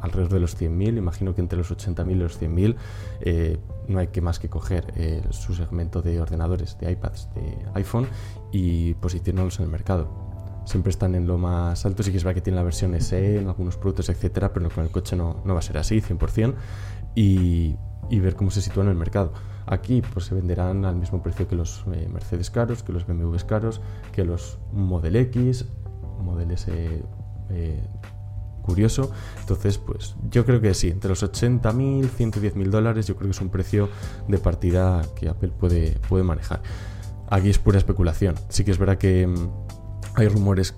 alrededor 0.00 0.34
de 0.34 0.40
los 0.40 0.60
100.000, 0.60 0.98
imagino 0.98 1.34
que 1.34 1.40
entre 1.40 1.56
los 1.56 1.70
80.000 1.70 2.10
y 2.10 2.14
los 2.14 2.40
100.000 2.40 2.76
eh, 3.20 3.58
no 3.88 3.98
hay 3.98 4.08
que 4.08 4.20
más 4.20 4.38
que 4.38 4.50
coger 4.50 4.92
eh, 4.96 5.22
su 5.30 5.54
segmento 5.54 6.02
de 6.02 6.20
ordenadores, 6.20 6.76
de 6.78 6.92
iPads, 6.92 7.30
de 7.34 7.56
iPhone 7.74 8.06
y 8.52 8.94
posicionarlos 8.94 9.58
en 9.58 9.64
el 9.64 9.70
mercado. 9.70 10.08
Siempre 10.66 10.90
están 10.90 11.14
en 11.14 11.26
lo 11.26 11.38
más 11.38 11.84
alto, 11.86 12.02
sí 12.02 12.10
que 12.10 12.18
es 12.18 12.24
que 12.24 12.40
tiene 12.40 12.56
la 12.56 12.62
versión 12.62 12.98
SE 13.00 13.38
en 13.38 13.48
algunos 13.48 13.76
productos, 13.76 14.08
etcétera, 14.08 14.52
pero 14.52 14.70
con 14.70 14.84
el 14.84 14.90
coche 14.90 15.16
no, 15.16 15.42
no 15.44 15.54
va 15.54 15.60
a 15.60 15.62
ser 15.62 15.78
así, 15.78 16.00
100%, 16.00 16.54
y, 17.14 17.76
y 18.10 18.20
ver 18.20 18.34
cómo 18.34 18.50
se 18.50 18.60
sitúan 18.60 18.86
en 18.86 18.92
el 18.92 18.98
mercado. 18.98 19.32
Aquí 19.66 20.02
pues 20.02 20.26
se 20.26 20.34
venderán 20.34 20.84
al 20.84 20.96
mismo 20.96 21.22
precio 21.22 21.48
que 21.48 21.56
los 21.56 21.84
eh, 21.92 22.08
Mercedes 22.12 22.50
caros, 22.50 22.82
que 22.82 22.92
los 22.92 23.06
BMWs 23.06 23.44
caros, 23.44 23.80
que 24.12 24.24
los 24.24 24.58
Model 24.72 25.16
X, 25.16 25.66
Model 26.24 26.50
S 26.50 26.72
eh, 27.50 27.80
curioso. 28.62 29.10
Entonces, 29.40 29.78
pues 29.78 30.16
yo 30.30 30.44
creo 30.44 30.60
que 30.60 30.74
sí, 30.74 30.88
entre 30.88 31.10
los 31.10 31.22
80.000, 31.22 32.08
110.000 32.08 32.70
dólares, 32.70 33.06
yo 33.06 33.16
creo 33.16 33.28
que 33.28 33.32
es 33.32 33.40
un 33.40 33.50
precio 33.50 33.88
de 34.26 34.38
partida 34.38 35.02
que 35.14 35.28
Apple 35.28 35.52
puede, 35.58 35.98
puede 36.08 36.24
manejar. 36.24 36.62
Aquí 37.28 37.50
es 37.50 37.58
pura 37.58 37.78
especulación. 37.78 38.34
Sí 38.48 38.64
que 38.64 38.70
es 38.70 38.78
verdad 38.78 38.98
que 38.98 39.26
mm, 39.26 39.50
hay 40.14 40.28
rumores, 40.28 40.74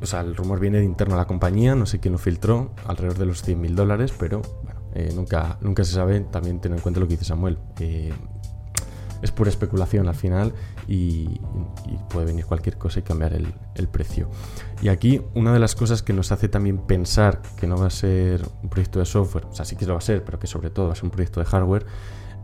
o 0.00 0.06
sea, 0.06 0.20
el 0.20 0.34
rumor 0.34 0.60
viene 0.60 0.78
de 0.78 0.84
interno 0.84 1.14
a 1.14 1.18
la 1.18 1.26
compañía, 1.26 1.74
no 1.74 1.86
sé 1.86 2.00
quién 2.00 2.12
lo 2.12 2.18
filtró, 2.18 2.72
alrededor 2.86 3.18
de 3.18 3.26
los 3.26 3.46
100.000 3.46 3.74
dólares, 3.74 4.12
pero 4.18 4.42
bueno, 4.64 4.80
eh, 4.94 5.12
nunca, 5.14 5.58
nunca 5.60 5.84
se 5.84 5.92
sabe. 5.92 6.20
También 6.20 6.60
ten 6.60 6.72
en 6.72 6.80
cuenta 6.80 7.00
lo 7.00 7.06
que 7.06 7.14
dice 7.14 7.24
Samuel. 7.24 7.58
Eh, 7.78 8.12
es 9.22 9.32
pura 9.32 9.50
especulación 9.50 10.08
al 10.08 10.14
final 10.14 10.52
y, 10.86 11.40
puede 12.10 12.26
venir 12.26 12.46
cualquier 12.46 12.78
cosa 12.78 13.00
y 13.00 13.02
cambiar 13.02 13.34
el, 13.34 13.88
precio. 13.88 14.28
Y 14.82 14.88
aquí 14.88 15.22
una 15.34 15.52
de 15.52 15.58
las 15.58 15.74
cosas 15.74 16.02
que 16.02 16.12
nos 16.12 16.32
hace 16.32 16.48
también 16.48 16.78
pensar 16.78 17.42
que 17.58 17.66
no 17.66 17.76
va 17.76 17.86
a 17.86 17.90
ser 17.90 18.42
un 18.62 18.68
proyecto 18.68 18.98
de 18.98 19.06
software, 19.06 19.46
o 19.46 19.54
sea, 19.54 19.64
sí 19.64 19.76
que 19.76 19.86
lo 19.86 19.94
va 19.94 19.98
a 19.98 20.02
ser, 20.02 20.24
pero 20.24 20.38
que 20.38 20.46
sobre 20.46 20.70
todo 20.70 20.86
va 20.86 20.92
a 20.92 20.96
ser 20.96 21.04
un 21.04 21.10
proyecto 21.10 21.40
de 21.40 21.46
hardware, 21.46 21.86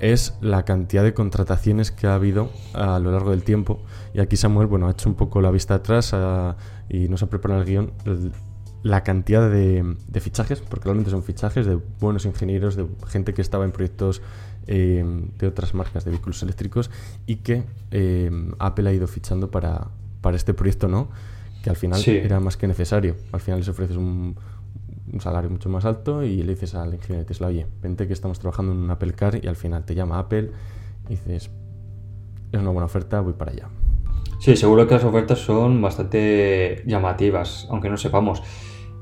es 0.01 0.37
la 0.41 0.65
cantidad 0.65 1.03
de 1.03 1.15
contrataciones 1.15 1.91
que 1.91 2.07
ha 2.07 2.15
habido 2.15 2.51
a 2.73 2.99
lo 2.99 3.11
largo 3.13 3.31
del 3.31 3.43
tiempo. 3.43 3.83
Y 4.13 4.21
aquí 4.21 4.37
Samuel, 4.37 4.67
bueno, 4.67 4.89
ha 4.89 4.93
hecho 4.93 5.09
un 5.09 5.15
poco 5.15 5.41
la 5.41 5.51
vista 5.51 5.75
atrás 5.75 6.15
y 6.89 7.09
nos 7.09 7.23
ha 7.23 7.27
preparado 7.29 7.63
el 7.63 7.67
guion. 7.67 7.93
la 8.83 9.03
cantidad 9.03 9.49
de, 9.49 9.97
de, 10.09 10.21
fichajes, 10.21 10.61
porque 10.61 10.85
realmente 10.85 11.11
son 11.11 11.23
fichajes 11.23 11.65
de 11.65 11.77
buenos 12.01 12.27
ingenieros, 12.27 12.77
de 12.77 12.87
gente 13.07 13.33
que 13.33 13.41
estaba 13.41 13.65
en 13.65 13.73
proyectos 13.73 14.21
Em, 14.67 15.29
de 15.39 15.47
otras 15.47 15.75
marcas 15.75 16.07
de 16.07 16.11
vehículos 16.11 16.43
eléctricos 16.43 16.91
y 17.27 17.37
que 17.37 17.65
em, 17.91 18.53
Apple 18.59 18.89
ha 18.89 18.93
ido 18.95 19.07
fichando 19.07 19.51
para, 19.51 19.89
para 20.23 20.37
este 20.37 20.55
proyecto, 20.55 20.89
¿no? 20.89 21.09
Que 21.63 21.69
al 21.69 21.77
final 21.77 22.01
era 22.07 22.41
más 22.41 22.57
que 22.57 22.67
necesario. 22.67 23.17
Al 23.33 23.41
final 23.41 23.61
les 23.61 23.69
ofreces 23.69 23.97
un, 23.97 24.37
un 25.13 25.21
salario 25.21 25.51
mucho 25.51 25.69
más 25.69 25.85
alto 25.85 26.23
y 26.23 26.43
le 26.43 26.55
dices 26.55 26.75
al 26.75 26.95
ingeniero 26.95 27.21
de 27.21 27.25
Tesla, 27.27 27.49
oye, 27.49 27.67
vente 27.83 28.07
que 28.07 28.15
estamos 28.15 28.39
trabajando 28.39 28.73
en 28.73 28.79
un 28.79 28.91
Apple 28.91 29.13
Car 29.13 29.39
y 29.43 29.49
al 29.49 29.57
final 29.57 29.85
te 29.85 29.95
llama 29.95 30.19
Apple 30.19 30.51
y 31.09 31.11
dices, 31.11 31.51
es 32.53 32.61
una 32.61 32.71
buena 32.71 32.87
oferta, 32.87 33.21
voy 33.21 33.35
para 33.35 33.53
allá. 33.53 33.69
Sí, 34.41 34.57
seguro 34.57 34.87
que 34.87 34.95
las 34.95 35.05
ofertas 35.05 35.39
son 35.41 35.81
bastante 35.83 36.83
llamativas, 36.87 37.67
aunque 37.71 37.91
no 37.91 37.97
sepamos. 37.97 38.43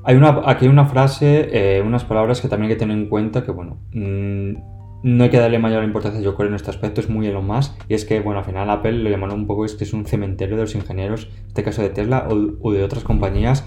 Hay 0.03 0.15
una, 0.15 0.41
aquí 0.45 0.65
hay 0.65 0.71
una 0.71 0.85
frase, 0.85 1.77
eh, 1.77 1.81
unas 1.81 2.03
palabras 2.03 2.41
que 2.41 2.49
también 2.49 2.69
hay 2.69 2.75
que 2.75 2.79
tener 2.79 2.97
en 2.97 3.07
cuenta 3.07 3.43
que, 3.43 3.51
bueno, 3.51 3.77
mm, 3.93 4.72
no 5.03 5.25
hay 5.25 5.29
que 5.29 5.37
darle 5.37 5.59
mayor 5.59 5.83
importancia, 5.83 6.21
yo 6.21 6.35
creo, 6.35 6.49
en 6.49 6.55
este 6.55 6.71
aspecto, 6.71 7.01
es 7.01 7.09
muy 7.09 7.27
Elon 7.27 7.45
Musk, 7.45 7.73
y 7.89 7.93
es 7.93 8.05
que, 8.05 8.21
bueno, 8.21 8.39
al 8.39 8.45
final 8.45 8.69
Apple 8.69 8.93
lo 8.93 9.09
llamaron 9.09 9.41
un 9.41 9.47
poco, 9.47 9.65
es 9.65 9.75
que 9.75 9.83
es 9.83 9.93
un 9.93 10.05
cementerio 10.05 10.55
de 10.55 10.63
los 10.63 10.75
ingenieros, 10.75 11.27
en 11.41 11.47
este 11.47 11.63
caso 11.63 11.81
de 11.81 11.89
Tesla 11.89 12.27
o, 12.29 12.71
de 12.71 12.83
otras 12.83 13.03
compañías, 13.03 13.65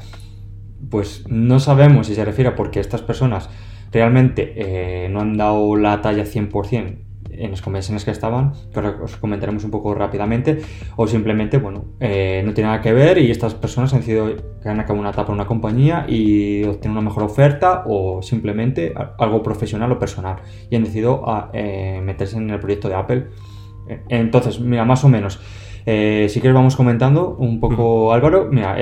pues 0.91 1.25
no 1.29 1.61
sabemos 1.61 2.07
si 2.07 2.15
se 2.15 2.25
refiere 2.25 2.51
a 2.51 2.57
porque 2.57 2.81
estas 2.81 3.03
personas 3.03 3.51
realmente 3.93 4.55
eh, 4.57 5.09
no 5.11 5.21
han 5.21 5.37
dado 5.37 5.77
la 5.77 6.01
talla 6.01 6.25
100% 6.25 7.06
en 7.31 7.51
las 7.51 7.63
convenciones 7.63 8.05
que 8.05 8.11
estaban, 8.11 8.53
que 8.73 8.79
ahora 8.79 8.99
os 9.03 9.17
comentaremos 9.17 9.65
un 9.65 9.71
poco 9.71 9.95
rápidamente, 9.95 10.61
o 10.97 11.07
simplemente, 11.07 11.59
bueno, 11.59 11.85
eh, 12.01 12.43
no 12.45 12.55
tiene 12.55 12.71
nada 12.71 12.83
que 12.83 12.93
ver 12.93 13.19
y 13.19 13.31
estas 13.31 13.55
personas 13.55 13.93
han 13.93 14.01
decidido 14.01 14.35
que 14.63 14.69
han 14.69 14.81
acabado 14.81 15.01
una 15.01 15.11
etapa 15.11 15.29
en 15.29 15.35
una 15.35 15.47
compañía 15.47 16.07
y 16.09 16.65
obtienen 16.65 16.99
una 16.99 17.03
mejor 17.03 17.25
oferta 17.25 17.85
o 17.87 18.23
simplemente 18.23 18.95
algo 19.19 19.43
profesional 19.43 19.93
o 19.93 19.99
personal. 19.99 20.37
Y 20.71 20.77
han 20.77 20.85
decidido 20.85 21.29
a, 21.29 21.51
eh, 21.53 22.01
meterse 22.03 22.37
en 22.37 22.51
el 22.51 22.61
proyecto 22.61 22.89
de 22.89 22.95
Apple. 22.95 23.27
Entonces, 24.09 24.59
mira, 24.59 24.85
más 24.85 25.05
o 25.05 25.09
menos, 25.09 25.41
eh, 25.87 26.27
si 26.29 26.41
quieres 26.41 26.55
vamos 26.55 26.75
comentando 26.75 27.37
un 27.37 27.61
poco, 27.61 28.13
Álvaro, 28.13 28.49
mira, 28.51 28.77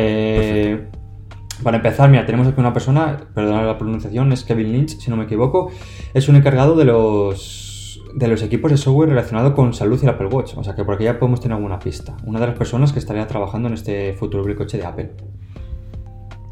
para 1.62 1.76
empezar, 1.76 2.10
mira, 2.10 2.24
tenemos 2.26 2.48
aquí 2.48 2.58
una 2.58 2.72
persona, 2.72 3.28
perdonad 3.34 3.66
la 3.66 3.78
pronunciación, 3.78 4.32
es 4.32 4.44
Kevin 4.44 4.72
Lynch, 4.72 4.98
si 4.98 5.10
no 5.10 5.16
me 5.16 5.24
equivoco, 5.24 5.70
es 6.14 6.28
un 6.28 6.36
encargado 6.36 6.74
de 6.74 6.86
los 6.86 7.73
de 8.14 8.28
los 8.28 8.42
equipos 8.42 8.70
de 8.70 8.76
software 8.76 9.08
relacionado 9.08 9.54
con 9.54 9.72
salud 9.74 9.98
y 10.00 10.04
el 10.04 10.10
Apple 10.10 10.28
Watch. 10.28 10.54
O 10.56 10.64
sea 10.64 10.74
que 10.74 10.84
por 10.84 10.94
aquí 10.94 11.04
ya 11.04 11.18
podemos 11.18 11.40
tener 11.40 11.56
alguna 11.56 11.78
pista. 11.78 12.16
Una 12.24 12.40
de 12.40 12.46
las 12.46 12.56
personas 12.56 12.92
que 12.92 12.98
estaría 12.98 13.26
trabajando 13.26 13.68
en 13.68 13.74
este 13.74 14.14
futuro 14.14 14.44
coche 14.56 14.78
de 14.78 14.86
Apple. 14.86 15.10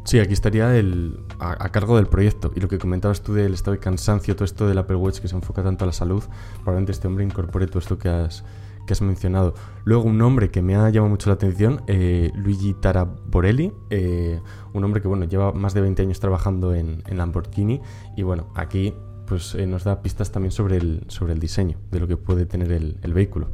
Sí, 0.03 0.19
aquí 0.19 0.33
estaría 0.33 0.75
el, 0.77 1.17
a, 1.39 1.69
cargo 1.69 1.95
del 1.95 2.07
proyecto. 2.07 2.51
Y 2.55 2.59
lo 2.59 2.67
que 2.67 2.77
comentabas 2.77 3.21
tú 3.21 3.33
del 3.33 3.53
estado 3.53 3.71
de 3.71 3.79
cansancio, 3.79 4.35
todo 4.35 4.43
esto 4.45 4.67
del 4.67 4.77
Apple 4.77 4.97
Watch 4.97 5.19
que 5.19 5.29
se 5.29 5.35
enfoca 5.35 5.63
tanto 5.63 5.85
a 5.85 5.87
la 5.87 5.93
salud, 5.93 6.23
probablemente 6.55 6.91
este 6.91 7.07
hombre 7.07 7.23
incorpore 7.23 7.67
todo 7.67 7.79
esto 7.79 7.97
que 7.97 8.09
has, 8.09 8.43
que 8.85 8.91
has 8.91 9.01
mencionado. 9.01 9.53
Luego, 9.85 10.03
un 10.03 10.17
nombre 10.17 10.51
que 10.51 10.61
me 10.61 10.75
ha 10.75 10.89
llamado 10.89 11.09
mucho 11.09 11.29
la 11.29 11.35
atención, 11.35 11.81
eh, 11.87 12.31
Luigi 12.35 12.73
Taraborelli, 12.73 13.71
eh, 13.89 14.41
un 14.73 14.83
hombre 14.83 15.01
que 15.01 15.07
bueno, 15.07 15.23
lleva 15.23 15.53
más 15.53 15.73
de 15.73 15.79
20 15.79 16.01
años 16.01 16.19
trabajando 16.19 16.75
en, 16.75 17.01
en 17.07 17.17
Lamborghini. 17.17 17.81
Y 18.17 18.23
bueno, 18.23 18.47
aquí 18.55 18.93
pues 19.33 19.55
eh, 19.55 19.65
nos 19.65 19.83
da 19.83 20.03
pistas 20.03 20.31
también 20.31 20.51
sobre 20.51 20.77
el, 20.77 21.05
sobre 21.07 21.33
el 21.33 21.39
diseño 21.39 21.79
de 21.89 21.99
lo 21.99 22.07
que 22.07 22.17
puede 22.17 22.45
tener 22.45 22.71
el, 22.71 23.13
vehículo. 23.15 23.49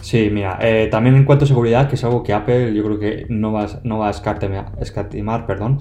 Sí, 0.00 0.30
mira, 0.32 0.58
eh, 0.62 0.88
también 0.90 1.16
en 1.16 1.26
cuanto 1.26 1.44
a 1.44 1.48
seguridad, 1.48 1.86
que 1.86 1.96
es 1.96 2.04
algo 2.04 2.22
que 2.22 2.32
Apple 2.32 2.72
yo 2.72 2.82
creo 2.82 2.98
que 2.98 3.26
no 3.28 3.52
va, 3.52 3.66
no 3.82 3.98
va 3.98 4.08
a 4.08 4.10
escatimar, 4.10 5.46
perdón, 5.46 5.80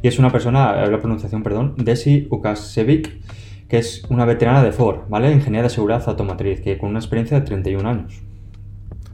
y 0.00 0.08
es 0.08 0.18
una 0.18 0.32
persona, 0.32 0.82
eh, 0.82 0.90
la 0.90 0.98
pronunciación, 0.98 1.42
perdón, 1.42 1.74
Desi 1.76 2.26
Ukasevic, 2.30 3.20
que 3.68 3.76
es 3.76 4.02
una 4.08 4.24
veterana 4.24 4.62
de 4.62 4.72
Ford, 4.72 5.00
¿vale? 5.10 5.30
Ingeniera 5.30 5.64
de 5.64 5.74
seguridad 5.74 6.02
automotriz, 6.06 6.62
que 6.62 6.78
con 6.78 6.88
una 6.88 7.00
experiencia 7.00 7.38
de 7.38 7.44
31 7.44 7.86
años. 7.86 8.22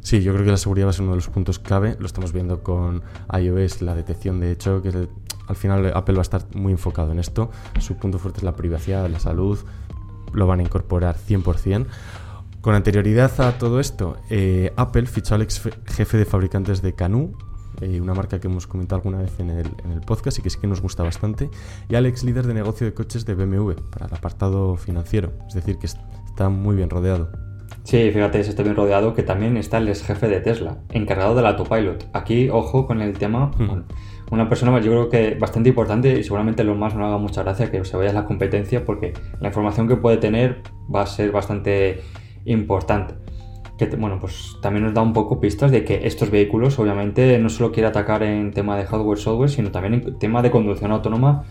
Sí, 0.01 0.23
yo 0.23 0.33
creo 0.33 0.45
que 0.45 0.53
la 0.53 0.57
seguridad 0.59 0.87
va 0.87 0.91
a 0.91 0.93
ser 0.93 1.03
uno 1.03 1.13
de 1.13 1.17
los 1.17 1.29
puntos 1.29 1.59
clave. 1.59 1.97
Lo 1.99 2.07
estamos 2.07 2.33
viendo 2.33 2.63
con 2.63 3.03
iOS, 3.37 3.83
la 3.83 3.97
detección 3.97 4.39
de 4.39 4.57
choques, 4.57 4.95
al 5.49 5.57
final 5.57 5.91
Apple 5.95 6.15
va 6.15 6.21
a 6.21 6.23
estar 6.23 6.43
muy 6.55 6.73
enfocado 6.73 7.13
en 7.13 7.19
esto. 7.19 7.51
Su 7.81 7.97
punto 7.97 8.19
fuerte 8.19 8.39
es 8.39 8.45
la 8.45 8.55
privacidad, 8.55 9.09
la 9.09 9.19
salud, 9.19 9.59
lo 10.33 10.47
van 10.47 10.61
a 10.61 10.63
incorporar 10.63 11.17
100%. 11.17 11.87
Con 12.61 12.75
anterioridad 12.75 13.41
a 13.41 13.57
todo 13.57 13.81
esto, 13.81 14.17
eh, 14.31 14.73
Apple 14.77 15.07
fichó 15.07 15.35
al 15.35 15.43
ex 15.43 15.63
jefe 15.87 16.19
de 16.19 16.25
fabricantes 16.25 16.83
de 16.83 16.93
Canoo, 16.93 17.31
eh, 17.81 18.01
una 18.01 18.15
marca 18.15 18.41
que 18.41 18.49
hemos 18.49 18.67
comentado 18.67 18.97
alguna 18.97 19.19
vez 19.19 19.39
en 19.39 19.51
el, 19.51 20.01
podcast 20.05 20.39
y 20.39 20.43
que 20.43 20.51
sí 20.51 20.59
que 20.61 20.67
nos 20.67 20.81
gusta 20.81 21.05
bastante, 21.05 21.49
y 21.89 21.95
al 21.95 22.07
ex 22.07 22.25
líder 22.25 22.47
de 22.47 22.55
negocio 22.55 22.87
de 22.87 22.95
coches 22.95 23.25
de 23.25 23.35
BMW 23.35 23.73
para 23.91 24.07
el 24.07 24.15
apartado 24.15 24.77
financiero. 24.77 25.33
Es 25.47 25.55
decir, 25.55 25.79
que 25.79 25.87
está 25.87 26.49
muy 26.49 26.75
bien 26.75 26.91
rodeado. 26.91 27.31
Sí, 27.85 28.11
fíjate, 28.13 28.41
está 28.41 28.63
bien 28.63 28.77
rodeado, 28.77 29.15
que 29.15 29.23
también 29.23 29.57
está 29.57 29.79
el 29.79 29.89
ex 29.89 30.03
jefe 30.03 30.29
de 30.29 30.41
Tesla, 30.41 30.79
encargado 30.91 31.37
del 31.37 31.47
autopilot. 31.47 32.11
Aquí, 32.13 32.51
ojo 32.51 32.87
con 32.87 33.01
el 33.01 33.17
tema. 33.17 33.53
Hmm 33.57 33.83
una 34.31 34.49
persona 34.49 34.79
yo 34.81 34.91
creo 34.91 35.09
que 35.09 35.35
bastante 35.39 35.71
importante 35.71 36.19
y 36.19 36.23
seguramente 36.23 36.65
lo 36.65 36.75
más 36.75 36.95
no 36.95 37.07
haga 37.07 37.19
mucha 37.19 37.43
gracia 37.43 37.71
que 37.71 37.85
se 37.85 37.97
vaya 37.97 38.11
a 38.11 38.13
la 38.15 38.25
competencia 38.25 38.85
porque 38.85 39.13
la 39.41 39.49
información 39.49 39.89
que 39.89 39.97
puede 39.97 40.19
tener 40.19 40.63
va 40.95 41.03
a 41.03 41.07
ser 41.07 41.33
bastante 41.33 42.03
importante. 42.45 43.15
Que 43.79 43.87
bueno, 43.97 44.19
pues 44.21 44.57
también 44.61 44.85
nos 44.85 44.95
da 44.95 45.03
un 45.03 45.13
poco 45.13 45.41
pistas 45.41 45.71
de 45.71 45.85
que 45.85 46.07
estos 46.07 46.31
vehículos 46.31 46.79
obviamente 46.79 47.39
no 47.39 47.49
solo 47.49 47.71
quiere 47.71 47.89
atacar 47.89 48.23
en 48.25 48.53
tema 48.53 48.77
de 48.77 48.85
hardware, 48.85 49.19
software, 49.19 49.51
sino 49.51 49.71
también 49.71 49.95
en 49.95 50.19
tema 50.19 50.43
de 50.43 50.51
conducción 50.51 50.91
autónoma. 50.91 51.45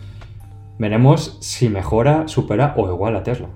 Veremos 0.78 1.38
si 1.40 1.68
mejora, 1.70 2.28
supera 2.28 2.74
o 2.76 2.88
igual 2.88 3.16
a 3.16 3.22
Tesla 3.22 3.48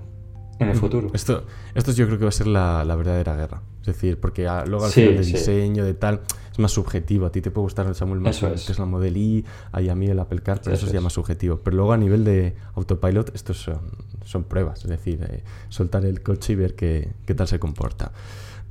en 0.59 0.69
el 0.69 0.75
mm. 0.75 0.79
futuro. 0.79 1.11
Esto, 1.13 1.45
esto 1.75 1.91
yo 1.91 2.07
creo 2.07 2.17
que 2.17 2.25
va 2.25 2.29
a 2.29 2.33
ser 2.33 2.47
la, 2.47 2.95
verdadera 2.95 3.35
guerra. 3.35 3.61
Es 3.81 3.87
decir, 3.87 4.19
porque 4.19 4.49
luego 4.65 4.85
al 4.85 4.91
final 4.91 5.17
de 5.17 5.23
diseño, 5.23 5.85
de 5.85 5.93
tal, 5.93 6.21
es 6.53 6.59
más 6.59 6.71
subjetivo. 6.71 7.25
A 7.25 7.31
ti 7.31 7.41
te 7.41 7.51
puede 7.51 7.63
gustar 7.63 7.87
el 7.87 7.95
Samuel 7.95 8.21
Mason, 8.21 8.53
el 8.53 8.63
Tesla 8.63 8.85
Model 8.85 9.17
I, 9.17 9.43
a 9.71 9.95
mí 9.95 10.05
el 10.05 10.19
Apple 10.19 10.41
Car, 10.41 10.61
pero 10.63 10.75
eso, 10.75 10.85
es 10.85 10.91
ya 10.91 11.01
más 11.01 11.13
subjetivo. 11.13 11.57
Pero 11.57 11.75
luego 11.75 11.93
a 11.93 11.97
nivel 11.97 12.23
de 12.23 12.55
autopilot, 12.75 13.35
estos 13.35 13.57
son, 13.57 13.81
son 14.23 14.43
pruebas. 14.43 14.83
Es 14.83 14.89
decir, 14.89 15.25
eh, 15.27 15.43
soltar 15.69 16.05
el 16.05 16.21
coche 16.21 16.53
y 16.53 16.55
ver 16.55 16.75
qué, 16.75 17.11
qué, 17.25 17.33
tal 17.33 17.47
se 17.47 17.59
comporta. 17.59 18.11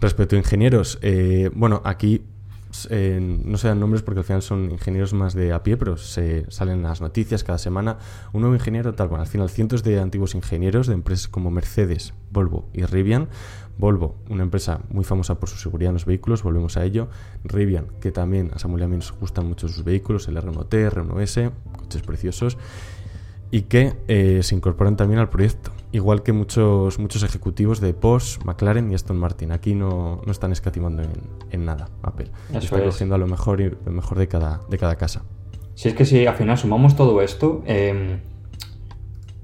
Respecto 0.00 0.36
a 0.36 0.38
ingenieros, 0.38 0.98
eh, 1.02 1.50
bueno, 1.54 1.82
aquí 1.84 2.22
no 3.20 3.58
se 3.58 3.68
dan 3.68 3.80
nombres 3.80 4.02
porque 4.02 4.20
al 4.20 4.24
final 4.24 4.42
son 4.42 4.70
ingenieros 4.70 5.12
más 5.12 5.34
de 5.34 5.52
a 5.52 5.62
pie, 5.62 5.76
pero 5.76 5.96
se 5.96 6.50
salen 6.50 6.82
las 6.82 7.00
noticias 7.00 7.44
cada 7.44 7.58
semana. 7.58 7.98
Un 8.32 8.40
nuevo 8.40 8.54
ingeniero, 8.54 8.94
tal, 8.94 9.08
bueno, 9.08 9.22
al 9.22 9.28
final 9.28 9.50
cientos 9.50 9.82
de 9.82 10.00
antiguos 10.00 10.34
ingenieros 10.34 10.86
de 10.86 10.94
empresas 10.94 11.28
como 11.28 11.50
Mercedes, 11.50 12.14
Volvo 12.30 12.68
y 12.72 12.84
Rivian. 12.84 13.28
Volvo, 13.78 14.16
una 14.28 14.42
empresa 14.42 14.80
muy 14.90 15.04
famosa 15.04 15.40
por 15.40 15.48
su 15.48 15.56
seguridad 15.56 15.90
en 15.90 15.94
los 15.94 16.04
vehículos, 16.04 16.42
volvemos 16.42 16.76
a 16.76 16.84
ello. 16.84 17.08
Rivian, 17.44 17.86
que 18.00 18.12
también 18.12 18.50
a 18.52 18.58
Samuel 18.58 18.82
y 18.82 18.84
a 18.84 18.88
mí 18.88 18.96
nos 18.96 19.12
gustan 19.12 19.46
mucho 19.46 19.68
sus 19.68 19.84
vehículos, 19.84 20.28
el 20.28 20.36
R1T, 20.36 20.90
R1S, 20.90 21.52
coches 21.76 22.02
preciosos, 22.02 22.58
y 23.50 23.62
que 23.62 23.94
eh, 24.08 24.40
se 24.42 24.54
incorporan 24.54 24.96
también 24.96 25.20
al 25.20 25.28
proyecto 25.28 25.72
igual 25.92 26.22
que 26.22 26.32
muchos, 26.32 26.98
muchos 26.98 27.22
ejecutivos 27.22 27.80
de 27.80 27.94
Porsche, 27.94 28.40
McLaren 28.44 28.90
y 28.90 28.94
Aston 28.94 29.18
Martin. 29.18 29.52
Aquí 29.52 29.74
no, 29.74 30.22
están 30.26 30.52
escatimando 30.52 31.02
en, 31.50 31.64
nada 31.64 31.88
Apple. 32.02 32.30
Está 32.52 32.82
cogiendo 32.82 33.14
a 33.14 33.18
lo 33.18 33.26
mejor, 33.26 33.60
y 33.60 33.70
lo 33.70 33.92
mejor 33.92 34.18
de 34.18 34.26
cada, 34.26 34.62
de 34.68 34.78
cada 34.78 34.96
casa. 34.96 35.22
Si 35.74 35.88
es 35.88 35.94
que 35.94 36.04
si 36.04 36.26
al 36.26 36.34
final 36.34 36.58
sumamos 36.58 36.96
todo 36.96 37.20
esto, 37.22 37.62
em, 37.66 38.20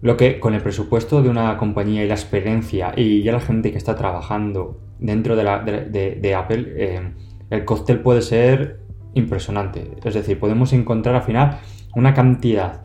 lo 0.00 0.16
que 0.16 0.38
con 0.40 0.54
el 0.54 0.62
presupuesto 0.62 1.22
de 1.22 1.28
una 1.28 1.56
compañía 1.56 2.04
y 2.04 2.08
la 2.08 2.14
experiencia 2.14 2.92
y 2.96 3.22
ya 3.22 3.32
la 3.32 3.40
gente 3.40 3.72
que 3.72 3.78
está 3.78 3.94
trabajando 3.94 4.80
dentro 4.98 5.36
de, 5.36 5.44
la, 5.44 5.60
de, 5.60 6.34
Apple, 6.34 6.74
em, 6.76 7.14
el 7.50 7.64
cóctel 7.64 8.00
puede 8.00 8.22
ser 8.22 8.80
impresionante. 9.14 9.96
Es 10.04 10.14
decir, 10.14 10.38
podemos 10.38 10.72
encontrar 10.72 11.16
al 11.16 11.22
final 11.22 11.58
una 11.94 12.14
cantidad 12.14 12.82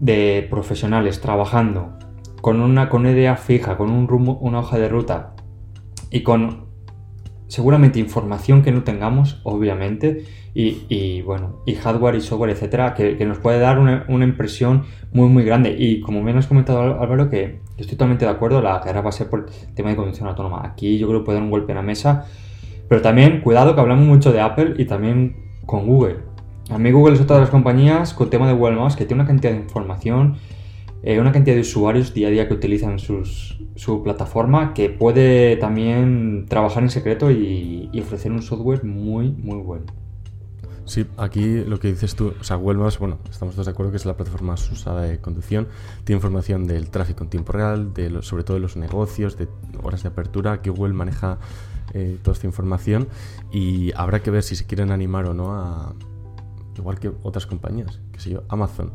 de 0.00 0.46
profesionales 0.50 1.20
trabajando 1.20 1.98
con 2.40 2.60
una, 2.60 2.88
con 2.88 3.06
idea 3.06 3.36
fija, 3.36 3.76
con 3.76 3.90
un 3.90 4.08
rumbo, 4.08 4.36
una 4.38 4.60
hoja 4.60 4.78
de 4.78 4.88
ruta 4.88 5.34
y 6.10 6.22
con 6.22 6.66
seguramente 7.54 8.00
información 8.00 8.62
que 8.62 8.72
no 8.72 8.82
tengamos, 8.82 9.40
obviamente, 9.44 10.24
y, 10.56 11.22
bueno, 11.22 11.60
y 11.66 11.74
hardware 11.74 12.16
y 12.16 12.20
software, 12.20 12.50
etcétera, 12.50 12.94
que, 12.94 13.24
nos 13.24 13.38
puede 13.38 13.60
dar 13.60 13.78
una, 13.78 14.24
impresión 14.24 14.84
muy, 15.12 15.28
muy 15.28 15.44
grande. 15.44 15.74
Y 15.78 16.00
como 16.00 16.24
bien 16.24 16.36
has 16.36 16.48
comentado, 16.48 17.00
Álvaro, 17.00 17.30
que 17.30 17.60
estoy 17.76 17.96
totalmente 17.96 18.24
de 18.24 18.32
acuerdo, 18.32 18.60
la 18.60 18.80
carrera 18.80 19.02
va 19.02 19.10
a 19.10 19.12
ser 19.12 19.30
por 19.30 19.46
el 19.48 19.74
tema 19.74 19.90
de 19.90 19.96
conducción 19.96 20.28
autónoma. 20.28 20.62
Aquí 20.64 20.98
yo 20.98 21.06
creo 21.06 21.20
que 21.20 21.26
puede 21.26 21.36
dar 21.38 21.44
un 21.44 21.50
golpe 21.50 21.70
en 21.72 21.76
la 21.76 21.82
mesa, 21.82 22.26
pero 22.88 23.00
también, 23.02 23.40
cuidado, 23.40 23.74
que 23.74 23.80
hablamos 23.80 24.04
mucho 24.04 24.32
de 24.32 24.40
Apple 24.40 24.74
y 24.78 24.84
también 24.86 25.36
con 25.64 25.86
Google. 25.86 26.16
A 26.70 26.78
mí 26.78 26.90
Google 26.90 27.14
es 27.14 27.20
otra 27.20 27.36
de 27.36 27.42
las 27.42 27.50
compañías 27.50 28.14
con 28.14 28.30
tema 28.30 28.48
de 28.48 28.54
Google 28.54 28.76
Maps 28.76 28.96
que 28.96 29.04
tiene 29.04 29.22
una 29.22 29.28
cantidad 29.28 29.52
de 29.52 29.60
información 29.60 30.38
eh, 31.06 31.20
una 31.20 31.32
cantidad 31.32 31.54
de 31.54 31.60
usuarios 31.60 32.14
día 32.14 32.28
a 32.28 32.30
día 32.30 32.48
que 32.48 32.54
utilizan 32.54 32.98
su 32.98 34.02
plataforma 34.02 34.72
que 34.72 34.88
puede 34.88 35.56
también 35.56 36.46
trabajar 36.48 36.82
en 36.82 36.88
secreto 36.88 37.30
y, 37.30 37.90
ofrecer 38.00 38.32
un 38.32 38.40
software 38.40 38.84
muy, 38.84 39.30
muy 39.30 39.58
bueno. 39.58 39.84
Sí, 40.86 41.06
aquí 41.18 41.62
lo 41.64 41.78
que 41.78 41.88
dices 41.88 42.14
tú, 42.14 42.32
o 42.40 42.44
sea, 42.44 42.56
Maps, 42.56 42.98
bueno, 42.98 43.18
estamos 43.30 43.54
todos 43.54 43.66
de 43.66 43.72
acuerdo 43.72 43.92
que 43.92 43.98
es 43.98 44.06
la 44.06 44.16
plataforma 44.16 44.52
más 44.52 44.70
usada 44.70 45.02
de 45.02 45.18
conducción, 45.18 45.68
tiene 46.04 46.18
información 46.18 46.66
del 46.66 46.88
tráfico 46.88 47.24
en 47.24 47.30
tiempo 47.30 47.52
real, 47.52 47.92
de 47.92 48.22
sobre 48.22 48.44
todo 48.44 48.54
de 48.54 48.60
los 48.60 48.76
negocios, 48.76 49.36
de 49.36 49.46
horas 49.82 50.02
de 50.02 50.08
apertura, 50.08 50.62
que 50.62 50.70
Google 50.70 50.94
maneja 50.94 51.38
eh, 51.92 52.18
toda 52.22 52.34
esta 52.34 52.46
información 52.46 53.08
y 53.52 53.92
habrá 53.94 54.22
que 54.22 54.30
ver 54.30 54.42
si 54.42 54.56
se 54.56 54.64
quieren 54.64 54.90
animar 54.90 55.26
o 55.26 55.34
no 55.34 55.54
a, 55.54 55.94
igual 56.76 56.98
que 56.98 57.12
otras 57.22 57.46
compañías, 57.46 58.00
que 58.12 58.20
sé 58.20 58.30
yo, 58.30 58.42
Amazon 58.48 58.92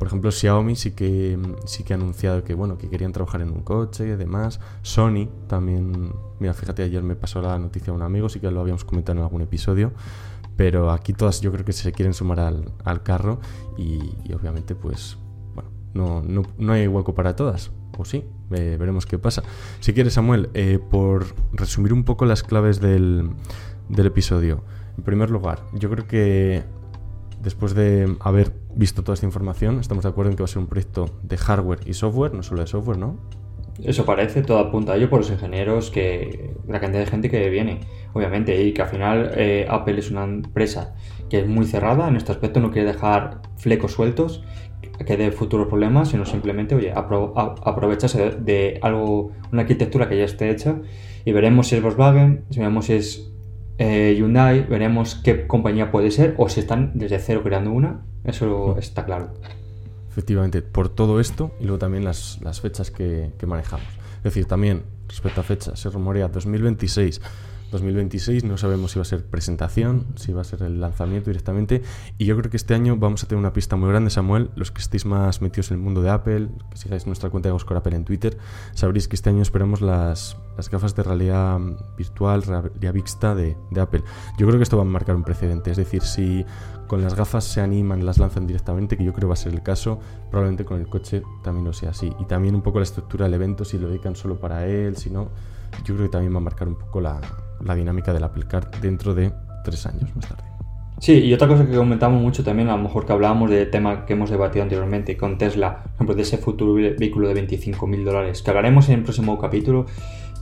por 0.00 0.06
ejemplo, 0.06 0.30
Xiaomi 0.30 0.76
sí 0.76 0.92
que, 0.92 1.38
sí 1.66 1.84
que 1.84 1.92
ha 1.92 1.96
anunciado 1.96 2.42
que, 2.42 2.54
bueno, 2.54 2.78
que 2.78 2.88
querían 2.88 3.12
trabajar 3.12 3.42
en 3.42 3.50
un 3.50 3.60
coche 3.60 4.06
y 4.06 4.16
demás. 4.16 4.58
Sony 4.80 5.28
también, 5.46 6.14
mira, 6.38 6.54
fíjate, 6.54 6.82
ayer 6.82 7.02
me 7.02 7.16
pasó 7.16 7.42
la 7.42 7.58
noticia 7.58 7.92
a 7.92 7.96
un 7.96 8.00
amigo, 8.00 8.30
sí 8.30 8.40
que 8.40 8.50
lo 8.50 8.62
habíamos 8.62 8.86
comentado 8.86 9.18
en 9.18 9.24
algún 9.24 9.42
episodio, 9.42 9.92
pero 10.56 10.90
aquí 10.90 11.12
todas 11.12 11.42
yo 11.42 11.52
creo 11.52 11.66
que 11.66 11.74
se 11.74 11.92
quieren 11.92 12.14
sumar 12.14 12.40
al, 12.40 13.02
carro 13.02 13.40
y, 13.76 14.00
obviamente 14.32 14.74
pues, 14.74 15.18
bueno, 15.54 15.68
no, 15.92 16.22
no, 16.22 16.44
no 16.56 16.72
hay 16.72 16.86
hueco 16.86 17.14
para 17.14 17.36
todas 17.36 17.70
o 17.98 18.06
sí, 18.06 18.24
veremos 18.48 19.04
qué 19.04 19.18
pasa. 19.18 19.42
Si 19.80 19.92
quieres, 19.92 20.14
Samuel, 20.14 20.48
eh, 20.54 20.78
por 20.78 21.26
resumir 21.52 21.92
un 21.92 22.04
poco 22.04 22.24
las 22.24 22.42
claves 22.42 22.80
del, 22.80 23.32
del 23.90 24.06
episodio. 24.06 24.64
En 24.96 25.04
primer 25.04 25.28
lugar, 25.28 25.60
yo 25.74 25.90
creo 25.90 26.06
que 26.08 26.64
después 27.42 27.74
de 27.74 28.16
haber 28.20 28.52
visto 28.74 29.02
toda 29.02 29.14
esta 29.14 29.26
información, 29.26 29.80
estamos 29.80 30.04
de 30.04 30.10
acuerdo 30.10 30.30
en 30.30 30.36
que 30.36 30.42
va 30.42 30.46
a 30.46 30.48
ser 30.48 30.58
un 30.58 30.66
proyecto 30.66 31.06
de 31.22 31.36
hardware 31.36 31.80
y 31.86 31.94
software, 31.94 32.34
no 32.34 32.42
solo 32.42 32.60
de 32.60 32.66
software, 32.66 32.98
¿no? 32.98 33.18
Eso 33.82 34.04
parece, 34.04 34.42
todo 34.42 34.58
apunta 34.58 34.92
a 34.92 34.96
ello 34.96 35.08
por 35.08 35.20
los 35.20 35.30
ingenieros, 35.30 35.90
que 35.90 36.54
la 36.68 36.80
cantidad 36.80 37.02
de 37.02 37.10
gente 37.10 37.30
que 37.30 37.48
viene, 37.48 37.80
obviamente, 38.12 38.62
y 38.62 38.72
que 38.72 38.82
al 38.82 38.88
final 38.88 39.32
eh, 39.36 39.66
Apple 39.70 39.98
es 39.98 40.10
una 40.10 40.24
empresa 40.24 40.94
que 41.30 41.40
es 41.40 41.48
muy 41.48 41.64
cerrada 41.64 42.08
en 42.08 42.16
este 42.16 42.32
aspecto, 42.32 42.60
no 42.60 42.70
quiere 42.70 42.92
dejar 42.92 43.40
flecos 43.56 43.92
sueltos 43.92 44.44
que 45.04 45.16
dé 45.16 45.32
futuros 45.32 45.68
problemas, 45.68 46.10
sino 46.10 46.26
simplemente, 46.26 46.74
oye, 46.74 46.92
aprovecharse 46.92 48.32
de, 48.32 48.78
algo, 48.82 49.32
una 49.52 49.62
arquitectura 49.62 50.08
que 50.08 50.18
ya 50.18 50.24
esté 50.24 50.50
hecha 50.50 50.76
y 51.24 51.32
veremos 51.32 51.68
si 51.68 51.76
es 51.76 51.82
Volkswagen, 51.82 52.44
si 52.50 52.58
veremos 52.58 52.86
si 52.86 52.92
es 52.94 53.32
eh, 53.82 54.14
Hyundai, 54.14 54.66
veremos 54.68 55.14
qué 55.14 55.46
compañía 55.46 55.90
puede 55.90 56.10
ser 56.10 56.34
o 56.36 56.50
si 56.50 56.60
están 56.60 56.92
desde 56.94 57.18
cero 57.18 57.40
creando 57.42 57.72
una, 57.72 58.02
eso 58.24 58.76
está 58.78 59.06
claro. 59.06 59.32
Efectivamente, 60.10 60.60
por 60.60 60.90
todo 60.90 61.18
esto 61.18 61.52
y 61.60 61.64
luego 61.64 61.78
también 61.78 62.04
las, 62.04 62.38
fechas 62.60 62.90
que, 62.90 63.30
que 63.38 63.46
manejamos. 63.46 63.86
Es 64.18 64.24
decir, 64.24 64.44
también 64.44 64.82
respecto 65.08 65.40
a 65.40 65.44
fechas, 65.44 65.80
se 65.80 65.88
rumorea 65.88 66.28
2026 66.28 67.22
2026 67.70 68.44
no 68.44 68.56
sabemos 68.56 68.92
si 68.92 68.98
va 68.98 69.02
a 69.02 69.06
ser 69.06 69.24
presentación, 69.24 70.06
si 70.16 70.32
va 70.32 70.42
a 70.42 70.44
ser 70.44 70.62
el 70.62 70.80
lanzamiento 70.80 71.30
directamente. 71.30 71.82
Y 72.18 72.26
yo 72.26 72.36
creo 72.36 72.50
que 72.50 72.56
este 72.56 72.74
año 72.74 72.96
vamos 72.96 73.22
a 73.24 73.28
tener 73.28 73.40
una 73.40 73.52
pista 73.52 73.76
muy 73.76 73.88
grande, 73.88 74.10
Samuel. 74.10 74.50
Los 74.56 74.70
que 74.70 74.80
estéis 74.80 75.06
más 75.06 75.40
metidos 75.42 75.70
en 75.70 75.78
el 75.78 75.82
mundo 75.82 76.02
de 76.02 76.10
Apple, 76.10 76.48
que 76.70 76.76
sigáis 76.76 77.06
nuestra 77.06 77.30
cuenta 77.30 77.48
de 77.48 77.54
Oscar 77.54 77.78
Apple 77.78 77.96
en 77.96 78.04
Twitter, 78.04 78.36
sabréis 78.74 79.08
que 79.08 79.16
este 79.16 79.30
año 79.30 79.42
esperamos 79.42 79.80
las, 79.80 80.36
gafas 80.70 80.94
de 80.94 81.02
realidad 81.02 81.58
virtual, 81.96 82.42
realidad 82.42 82.92
vista 82.92 83.34
de, 83.34 83.56
de 83.70 83.80
Apple. 83.80 84.02
Yo 84.38 84.46
creo 84.46 84.58
que 84.58 84.64
esto 84.64 84.76
va 84.76 84.82
a 84.82 84.86
marcar 84.86 85.16
un 85.16 85.24
precedente. 85.24 85.70
Es 85.70 85.76
decir, 85.76 86.02
si 86.02 86.44
con 86.86 87.02
las 87.02 87.14
gafas 87.14 87.44
se 87.44 87.60
animan, 87.60 88.04
las 88.04 88.18
lanzan 88.18 88.46
directamente, 88.46 88.96
que 88.96 89.04
yo 89.04 89.12
creo 89.12 89.28
va 89.28 89.34
a 89.34 89.36
ser 89.36 89.52
el 89.54 89.62
caso, 89.62 90.00
probablemente 90.28 90.64
con 90.64 90.80
el 90.80 90.88
coche 90.88 91.22
también 91.42 91.64
lo 91.64 91.72
sea 91.72 91.90
así. 91.90 92.12
Y 92.18 92.24
también 92.24 92.54
un 92.54 92.62
poco 92.62 92.80
la 92.80 92.84
estructura 92.84 93.26
del 93.26 93.34
evento, 93.34 93.64
si 93.64 93.78
lo 93.78 93.88
dedican 93.88 94.16
solo 94.16 94.40
para 94.40 94.66
él, 94.66 94.96
si 94.96 95.08
no, 95.08 95.28
yo 95.84 95.94
creo 95.94 96.08
que 96.08 96.12
también 96.12 96.34
va 96.34 96.38
a 96.38 96.42
marcar 96.42 96.66
un 96.66 96.74
poco 96.74 97.00
la, 97.00 97.20
la 97.64 97.74
dinámica 97.74 98.12
del 98.12 98.24
Apple 98.24 98.44
Car 98.48 98.70
dentro 98.80 99.14
de 99.14 99.32
tres 99.64 99.86
años 99.86 100.14
más 100.14 100.28
tarde. 100.28 100.50
Sí, 101.00 101.14
y 101.14 101.32
otra 101.32 101.48
cosa 101.48 101.66
que 101.66 101.74
comentamos 101.74 102.20
mucho 102.20 102.44
también, 102.44 102.68
a 102.68 102.76
lo 102.76 102.82
mejor 102.82 103.06
que 103.06 103.12
hablábamos 103.12 103.48
de 103.48 103.64
tema 103.64 104.04
que 104.04 104.12
hemos 104.12 104.28
debatido 104.28 104.62
anteriormente 104.62 105.16
con 105.16 105.38
Tesla, 105.38 105.82
por 105.82 105.92
ejemplo, 105.94 106.14
de 106.14 106.22
ese 106.22 106.36
futuro 106.36 106.74
vehículo 106.74 107.28
de 107.28 107.34
25 107.34 107.86
mil 107.86 108.04
dólares, 108.04 108.42
que 108.42 108.50
hablaremos 108.50 108.86
en 108.90 108.96
el 108.96 109.02
próximo 109.02 109.38
capítulo 109.38 109.86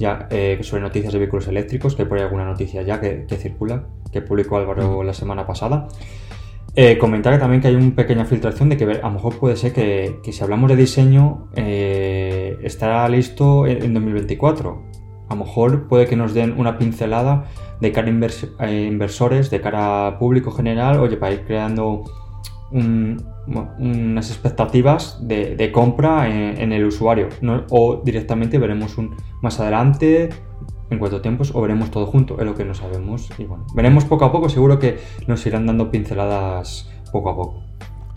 ya 0.00 0.26
eh, 0.31 0.59
sobre 0.62 0.83
noticias 0.83 1.12
de 1.12 1.20
vehículos 1.20 1.46
eléctricos, 1.46 1.94
que 1.94 2.07
por 2.07 2.18
ahí 2.18 2.24
alguna 2.24 2.44
noticia 2.44 2.83
ya 2.83 3.00
que, 3.00 3.24
circula, 3.37 3.85
que 4.12 4.20
publicó 4.20 4.57
Álvaro 4.57 5.04
la 5.04 5.14
semana 5.14 5.46
pasada. 5.46 5.87
Eh, 6.74 6.98
comentar 6.98 7.38
también 7.38 7.61
que 7.61 7.68
hay 7.68 7.76
una 7.76 7.94
pequeña 7.94 8.24
filtración 8.24 8.68
de 8.68 8.76
que 8.76 8.85
a 8.85 9.07
lo 9.07 9.11
mejor 9.11 9.38
puede 9.38 9.57
ser 9.57 9.72
que, 9.72 10.20
si 10.31 10.42
hablamos 10.42 10.68
de 10.70 10.76
diseño 10.76 11.48
eh, 11.54 12.59
estará 12.62 13.09
listo 13.09 13.64
en 13.66 13.94
2024 13.94 14.83
a 15.29 15.35
lo 15.35 15.45
mejor 15.45 15.88
puede 15.88 16.07
que 16.07 16.17
nos 16.17 16.35
den 16.35 16.55
una 16.59 16.79
pincelada 16.79 17.45
de 17.81 17.93
cara 17.93 18.09
a 18.59 18.71
inversores, 18.71 19.51
de 19.51 19.61
cara 19.61 20.07
a 20.07 20.19
público 20.19 20.51
general, 20.51 20.99
oye, 21.01 21.17
para 21.17 21.35
ir 21.35 21.45
creando 21.45 22.05
unas 22.71 24.31
expectativas 24.31 25.19
de, 25.27 25.71
compra 25.73 26.29
en, 26.29 26.73
el 26.73 26.85
usuario. 26.85 27.29
O 27.71 28.03
directamente 28.05 28.59
veremos 28.59 28.99
un 28.99 29.17
más 29.43 29.61
adelante, 29.61 30.31
en 30.91 30.99
cuatro 30.99 31.21
tiempos, 31.21 31.55
o 31.55 31.61
veremos 31.61 31.91
todo 31.91 32.07
junto, 32.07 32.38
es 32.38 32.47
lo 32.47 32.55
que 32.55 32.64
no 32.64 32.75
sabemos. 32.75 33.29
Y 33.38 33.45
bueno, 33.45 33.67
veremos 33.75 34.05
poco 34.05 34.25
a 34.25 34.33
poco, 34.33 34.49
seguro 34.49 34.79
que 34.79 34.99
nos 35.27 35.45
irán 35.47 35.67
dando 35.67 35.91
pinceladas 35.91 36.91
poco 37.12 37.31
a 37.31 37.37
poco. 37.37 37.67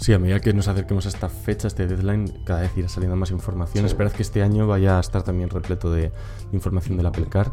Sí, 0.02 0.14
a 0.14 0.18
medida 0.18 0.40
que 0.40 0.52
nos 0.52 0.68
acerquemos 0.68 1.06
a 1.06 1.10
esta 1.10 1.30
fecha, 1.30 1.68
este 1.68 1.86
deadline, 1.86 2.44
cada 2.44 2.62
vez 2.62 2.76
irá 2.76 2.90
saliendo 2.90 3.16
más 3.16 3.30
información. 3.30 3.86
Esperad 3.86 4.12
que 4.12 4.24
este 4.24 4.42
año 4.42 4.66
vaya 4.66 4.98
a 4.98 5.00
estar 5.00 5.22
también 5.22 5.52
repleto 5.52 5.92
de 5.92 6.12
información 6.52 6.98
del 6.98 7.06
Apple 7.06 7.28
Car. 7.30 7.52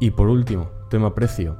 Y 0.00 0.12
por 0.12 0.28
último, 0.28 0.70
tema 0.88 1.14
precio. 1.14 1.58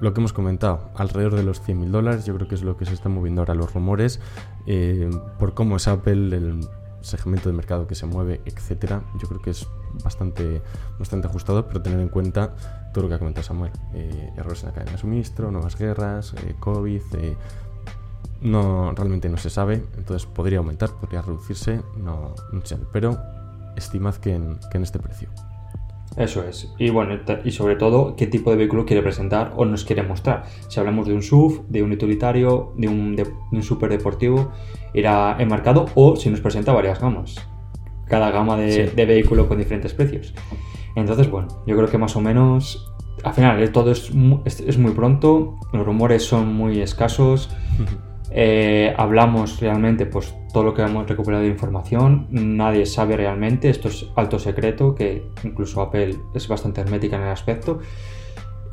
Lo 0.00 0.14
que 0.14 0.20
hemos 0.20 0.32
comentado, 0.32 0.92
alrededor 0.94 1.34
de 1.34 1.42
los 1.42 1.60
100.000 1.60 1.90
dólares, 1.90 2.24
yo 2.24 2.36
creo 2.36 2.46
que 2.46 2.54
es 2.54 2.62
lo 2.62 2.76
que 2.76 2.86
se 2.86 2.94
está 2.94 3.08
moviendo 3.08 3.40
ahora 3.42 3.56
los 3.56 3.74
rumores, 3.74 4.20
eh, 4.68 5.10
por 5.40 5.54
cómo 5.54 5.74
es 5.74 5.88
Apple, 5.88 6.36
el 6.36 6.60
segmento 7.00 7.48
de 7.48 7.56
mercado 7.56 7.88
que 7.88 7.96
se 7.96 8.06
mueve, 8.06 8.42
etcétera. 8.44 9.02
Yo 9.20 9.26
creo 9.26 9.42
que 9.42 9.50
es 9.50 9.66
bastante, 10.04 10.62
bastante 11.00 11.26
ajustado, 11.26 11.66
pero 11.66 11.82
tener 11.82 11.98
en 11.98 12.08
cuenta 12.08 12.54
todo 12.92 13.02
lo 13.02 13.08
que 13.08 13.14
ha 13.16 13.18
comentado 13.18 13.44
Samuel. 13.44 13.72
Eh, 13.92 14.32
errores 14.36 14.62
en 14.62 14.68
la 14.68 14.74
cadena 14.74 14.92
de 14.92 14.98
suministro, 14.98 15.50
nuevas 15.50 15.76
guerras, 15.76 16.32
eh, 16.46 16.54
COVID, 16.60 17.02
no, 18.44 18.92
realmente 18.92 19.28
no 19.28 19.36
se 19.38 19.50
sabe, 19.50 19.82
entonces 19.96 20.26
podría 20.26 20.58
aumentar, 20.58 20.90
podría 21.00 21.22
reducirse, 21.22 21.80
no, 21.96 22.34
no 22.52 22.64
sé, 22.64 22.78
pero 22.92 23.18
estimad 23.76 24.14
que 24.16 24.34
en, 24.34 24.58
que 24.70 24.76
en 24.76 24.84
este 24.84 25.00
precio. 25.00 25.28
Eso 26.16 26.44
es. 26.44 26.72
Y 26.78 26.90
bueno, 26.90 27.18
y 27.44 27.50
sobre 27.50 27.74
todo, 27.74 28.14
qué 28.14 28.28
tipo 28.28 28.50
de 28.50 28.56
vehículo 28.56 28.86
quiere 28.86 29.02
presentar 29.02 29.52
o 29.56 29.64
nos 29.64 29.84
quiere 29.84 30.04
mostrar. 30.04 30.44
Si 30.68 30.78
hablamos 30.78 31.08
de 31.08 31.14
un 31.14 31.22
SUV, 31.22 31.66
de 31.68 31.82
un 31.82 31.90
utilitario, 31.90 32.72
de 32.76 32.86
un, 32.86 33.16
de, 33.16 33.26
un 33.50 33.62
super 33.64 33.90
deportivo, 33.90 34.52
irá 34.92 35.36
enmarcado 35.40 35.86
o 35.96 36.14
si 36.14 36.30
nos 36.30 36.40
presenta 36.40 36.72
varias 36.72 37.00
gamas. 37.00 37.34
Cada 38.06 38.30
gama 38.30 38.56
de, 38.56 38.90
de 38.90 39.06
vehículo 39.06 39.48
con 39.48 39.58
diferentes 39.58 39.92
precios. 39.92 40.34
Entonces, 40.94 41.28
bueno, 41.28 41.48
yo 41.66 41.74
creo 41.76 41.88
que 41.88 41.98
más 41.98 42.14
o 42.14 42.20
menos 42.20 42.94
al 43.24 43.32
final 43.32 43.60
eh, 43.62 43.68
todo 43.68 43.90
es 43.90 44.10
es 44.44 44.78
muy 44.78 44.92
pronto, 44.92 45.58
los 45.72 45.84
rumores 45.84 46.24
son 46.24 46.54
muy 46.54 46.80
escasos. 46.80 47.50
Eh, 48.36 48.92
hablamos 48.96 49.60
realmente 49.60 50.06
pues 50.06 50.34
todo 50.52 50.64
lo 50.64 50.74
que 50.74 50.82
hemos 50.82 51.08
recuperado 51.08 51.44
de 51.44 51.48
información, 51.48 52.26
nadie 52.30 52.84
sabe 52.84 53.16
realmente, 53.16 53.70
esto 53.70 53.86
es 53.86 54.06
alto 54.16 54.40
secreto, 54.40 54.94
que 54.96 55.30
incluso 55.44 55.80
Apple 55.80 56.16
es 56.34 56.48
bastante 56.48 56.80
hermética 56.80 57.16
en 57.16 57.22
el 57.22 57.28
aspecto. 57.28 57.78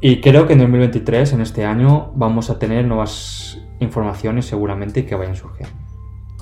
Y 0.02 0.20
creo 0.20 0.48
que 0.48 0.54
en 0.54 0.60
2023, 0.60 1.34
en 1.34 1.42
este 1.42 1.64
año, 1.64 2.12
vamos 2.16 2.50
a 2.50 2.58
tener 2.58 2.86
nuevas 2.86 3.60
informaciones 3.80 4.48
seguramente 4.48 5.06
que 5.06 5.14
vayan 5.14 5.36
surgiendo. 5.36 5.76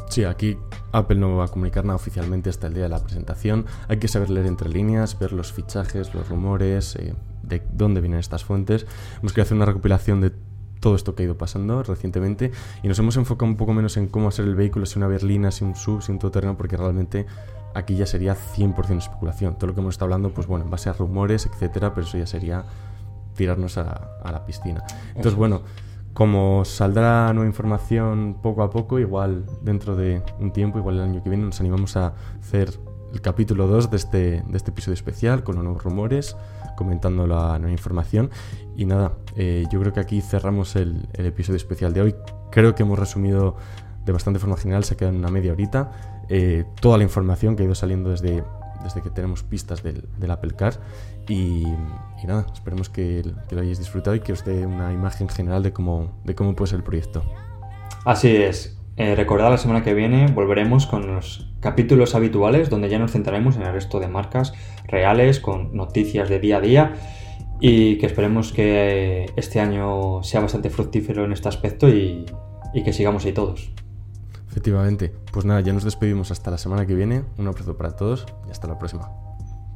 Sí, 0.10 0.24
aquí 0.24 0.58
Apple 0.94 1.20
no 1.20 1.36
va 1.36 1.46
a 1.46 1.48
comunicar 1.50 1.84
nada 1.84 1.96
oficialmente 1.96 2.50
hasta 2.50 2.68
el 2.68 2.74
día 2.74 2.84
de 2.84 2.90
la 2.90 3.04
presentación. 3.04 3.66
Hay 3.90 3.98
que 3.98 4.08
saber 4.08 4.30
leer 4.30 4.48
entre 4.48 4.70
líneas, 4.70 5.20
ver 5.20 5.34
los 5.34 5.52
fichajes, 5.52 6.14
los 6.14 6.30
rumores, 6.30 6.96
eh, 6.96 7.14
de 7.44 7.62
dónde 7.74 8.00
vienen 8.00 8.20
estas 8.20 8.46
fuentes. 8.46 8.88
Hemos 9.20 9.34
querido 9.34 9.44
hacer 9.44 9.58
una 9.58 9.66
recopilación 9.66 10.22
de 10.22 10.32
todo 10.80 10.96
esto 10.96 11.16
que 11.16 11.24
ha 11.24 11.26
ido 11.26 11.38
pasando 11.38 11.84
recientemente 11.84 12.52
y 12.84 12.88
nos 12.88 12.98
hemos 13.00 13.18
enfocado 13.18 13.50
un 13.50 13.58
poco 13.58 13.74
menos 13.74 13.98
en 13.98 14.08
cómo 14.08 14.28
hacer 14.28 14.46
el 14.46 14.56
vehículo, 14.56 14.86
si 14.86 14.98
una 14.98 15.08
berlina, 15.08 15.52
si 15.52 15.64
un 15.64 15.76
sub, 15.76 16.02
si 16.02 16.12
un 16.12 16.20
todoterreno, 16.20 16.58
porque 16.58 16.78
realmente 16.78 17.26
aquí 17.74 17.96
ya 17.96 18.06
sería 18.06 18.36
100% 18.36 18.98
especulación. 18.98 19.56
Todo 19.56 19.68
lo 19.68 19.74
que 19.74 19.82
hemos 19.82 19.96
estado 19.96 20.06
hablando, 20.06 20.34
pues 20.34 20.48
bueno, 20.48 20.66
en 20.66 20.72
base 20.72 20.90
a 20.90 20.94
rumores, 20.94 21.46
etcétera, 21.46 21.94
pero 21.94 22.08
eso 22.08 22.18
ya 22.18 22.28
sería 22.28 22.64
tirarnos 23.36 23.78
a, 23.78 24.20
la 24.24 24.46
piscina. 24.46 24.84
Entonces, 25.10 25.36
bueno, 25.36 25.62
como 26.14 26.66
saldrá 26.66 27.32
nueva 27.34 27.48
información 27.48 28.38
poco 28.42 28.64
a 28.64 28.70
poco, 28.70 29.00
igual 29.00 29.46
dentro 29.62 29.96
de 29.96 30.22
un 30.40 30.52
tiempo, 30.52 30.78
igual 30.78 30.96
el 30.96 31.04
año 31.04 31.24
que 31.24 31.30
viene, 31.30 31.46
nos 31.46 31.60
animamos 31.60 31.96
a 31.96 32.14
hacer 32.40 32.72
el 33.14 33.22
capítulo 33.22 33.68
2 33.68 33.92
de 33.92 33.98
este, 33.98 34.18
de 34.48 34.58
este 34.58 34.72
episodio 34.72 34.94
especial 34.94 35.44
con 35.44 35.56
nuevos 35.56 35.84
rumores, 35.84 36.36
comentando 36.76 37.28
la 37.28 37.58
nueva 37.60 37.72
información. 37.72 38.30
Y 38.76 38.86
nada, 38.86 39.14
eh, 39.36 39.66
yo 39.72 39.80
creo 39.80 39.94
que 39.94 40.00
aquí 40.00 40.22
cerramos 40.22 40.76
el, 40.76 41.08
episodio 41.14 41.58
especial 41.58 41.94
de 41.94 42.02
hoy. 42.02 42.16
Creo 42.52 42.76
que 42.76 42.84
hemos 42.84 43.00
resumido 43.00 43.56
de 44.06 44.12
bastante 44.12 44.40
forma 44.40 44.58
general, 44.58 44.84
se 44.84 44.96
queda 44.96 45.10
en 45.10 45.18
una 45.18 45.30
media 45.30 45.52
horita, 45.52 45.92
eh, 46.30 46.66
toda 46.82 46.98
la 46.98 47.04
información 47.04 47.56
que 47.56 47.64
ha 47.64 47.66
ido 47.66 47.76
saliendo 47.76 48.10
desde, 48.10 48.44
desde 48.84 49.02
que 49.02 49.10
tenemos 49.10 49.44
pistas 49.44 49.84
del, 49.84 50.32
Apple 50.32 50.54
Car. 50.56 50.80
Y, 51.28 51.66
nada, 52.26 52.46
esperemos 52.54 52.90
que, 52.90 53.24
lo 53.52 53.62
hayáis 53.62 53.78
disfrutado 53.78 54.16
y 54.16 54.22
que 54.22 54.34
os 54.34 54.46
dé 54.46 54.66
una 54.66 54.94
imagen 54.94 55.30
general 55.30 55.62
de 55.64 55.74
cómo, 55.74 56.22
de 56.24 56.34
cómo 56.34 56.56
puede 56.56 56.70
ser 56.70 56.78
el 56.78 56.84
proyecto. 56.84 57.24
Así 58.06 58.36
es. 58.36 58.79
Eh, 59.00 59.16
recordad 59.16 59.50
la 59.50 59.58
semana 59.58 59.82
que 59.82 59.94
viene 59.94 60.28
volveremos 60.28 60.86
con 60.86 61.08
los 61.08 61.50
capítulos 61.62 62.16
habituales 62.16 62.70
donde 62.70 62.90
ya 62.90 63.00
nos 63.00 63.14
centraremos 63.14 63.56
en 63.56 63.62
el 63.62 63.72
resto 63.72 64.02
de 64.02 64.10
marcas 64.10 64.54
reales 64.88 65.40
con 65.40 65.74
noticias 65.74 66.28
de 66.28 66.40
día 66.42 66.58
a 66.58 66.60
día 66.60 66.94
y 67.62 67.98
que 67.98 68.06
esperemos 68.06 68.52
que 68.52 69.32
este 69.38 69.62
año 69.62 70.22
sea 70.22 70.42
bastante 70.42 70.70
fructífero 70.70 71.24
en 71.24 71.32
este 71.32 71.48
aspecto 71.48 71.88
y, 71.88 72.26
y 72.74 72.84
que 72.84 72.92
sigamos 72.92 73.24
ahí 73.24 73.32
todos. 73.32 73.72
Efectivamente. 74.50 75.14
Pues 75.32 75.46
nada, 75.46 75.62
ya 75.62 75.72
nos 75.72 75.86
despedimos 75.86 76.32
hasta 76.32 76.52
la 76.52 76.58
semana 76.58 76.86
que 76.86 76.94
viene. 76.94 77.24
Un 77.38 77.48
abrazo 77.48 77.78
para 77.78 77.96
todos 77.96 78.26
y 78.48 78.52
hasta 78.52 78.68
la 78.68 78.78
próxima. 78.78 79.10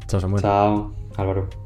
Chao, 0.07 0.19
Samuel. 0.19 0.41
Chao, 0.41 0.93
Álvaro. 1.15 1.62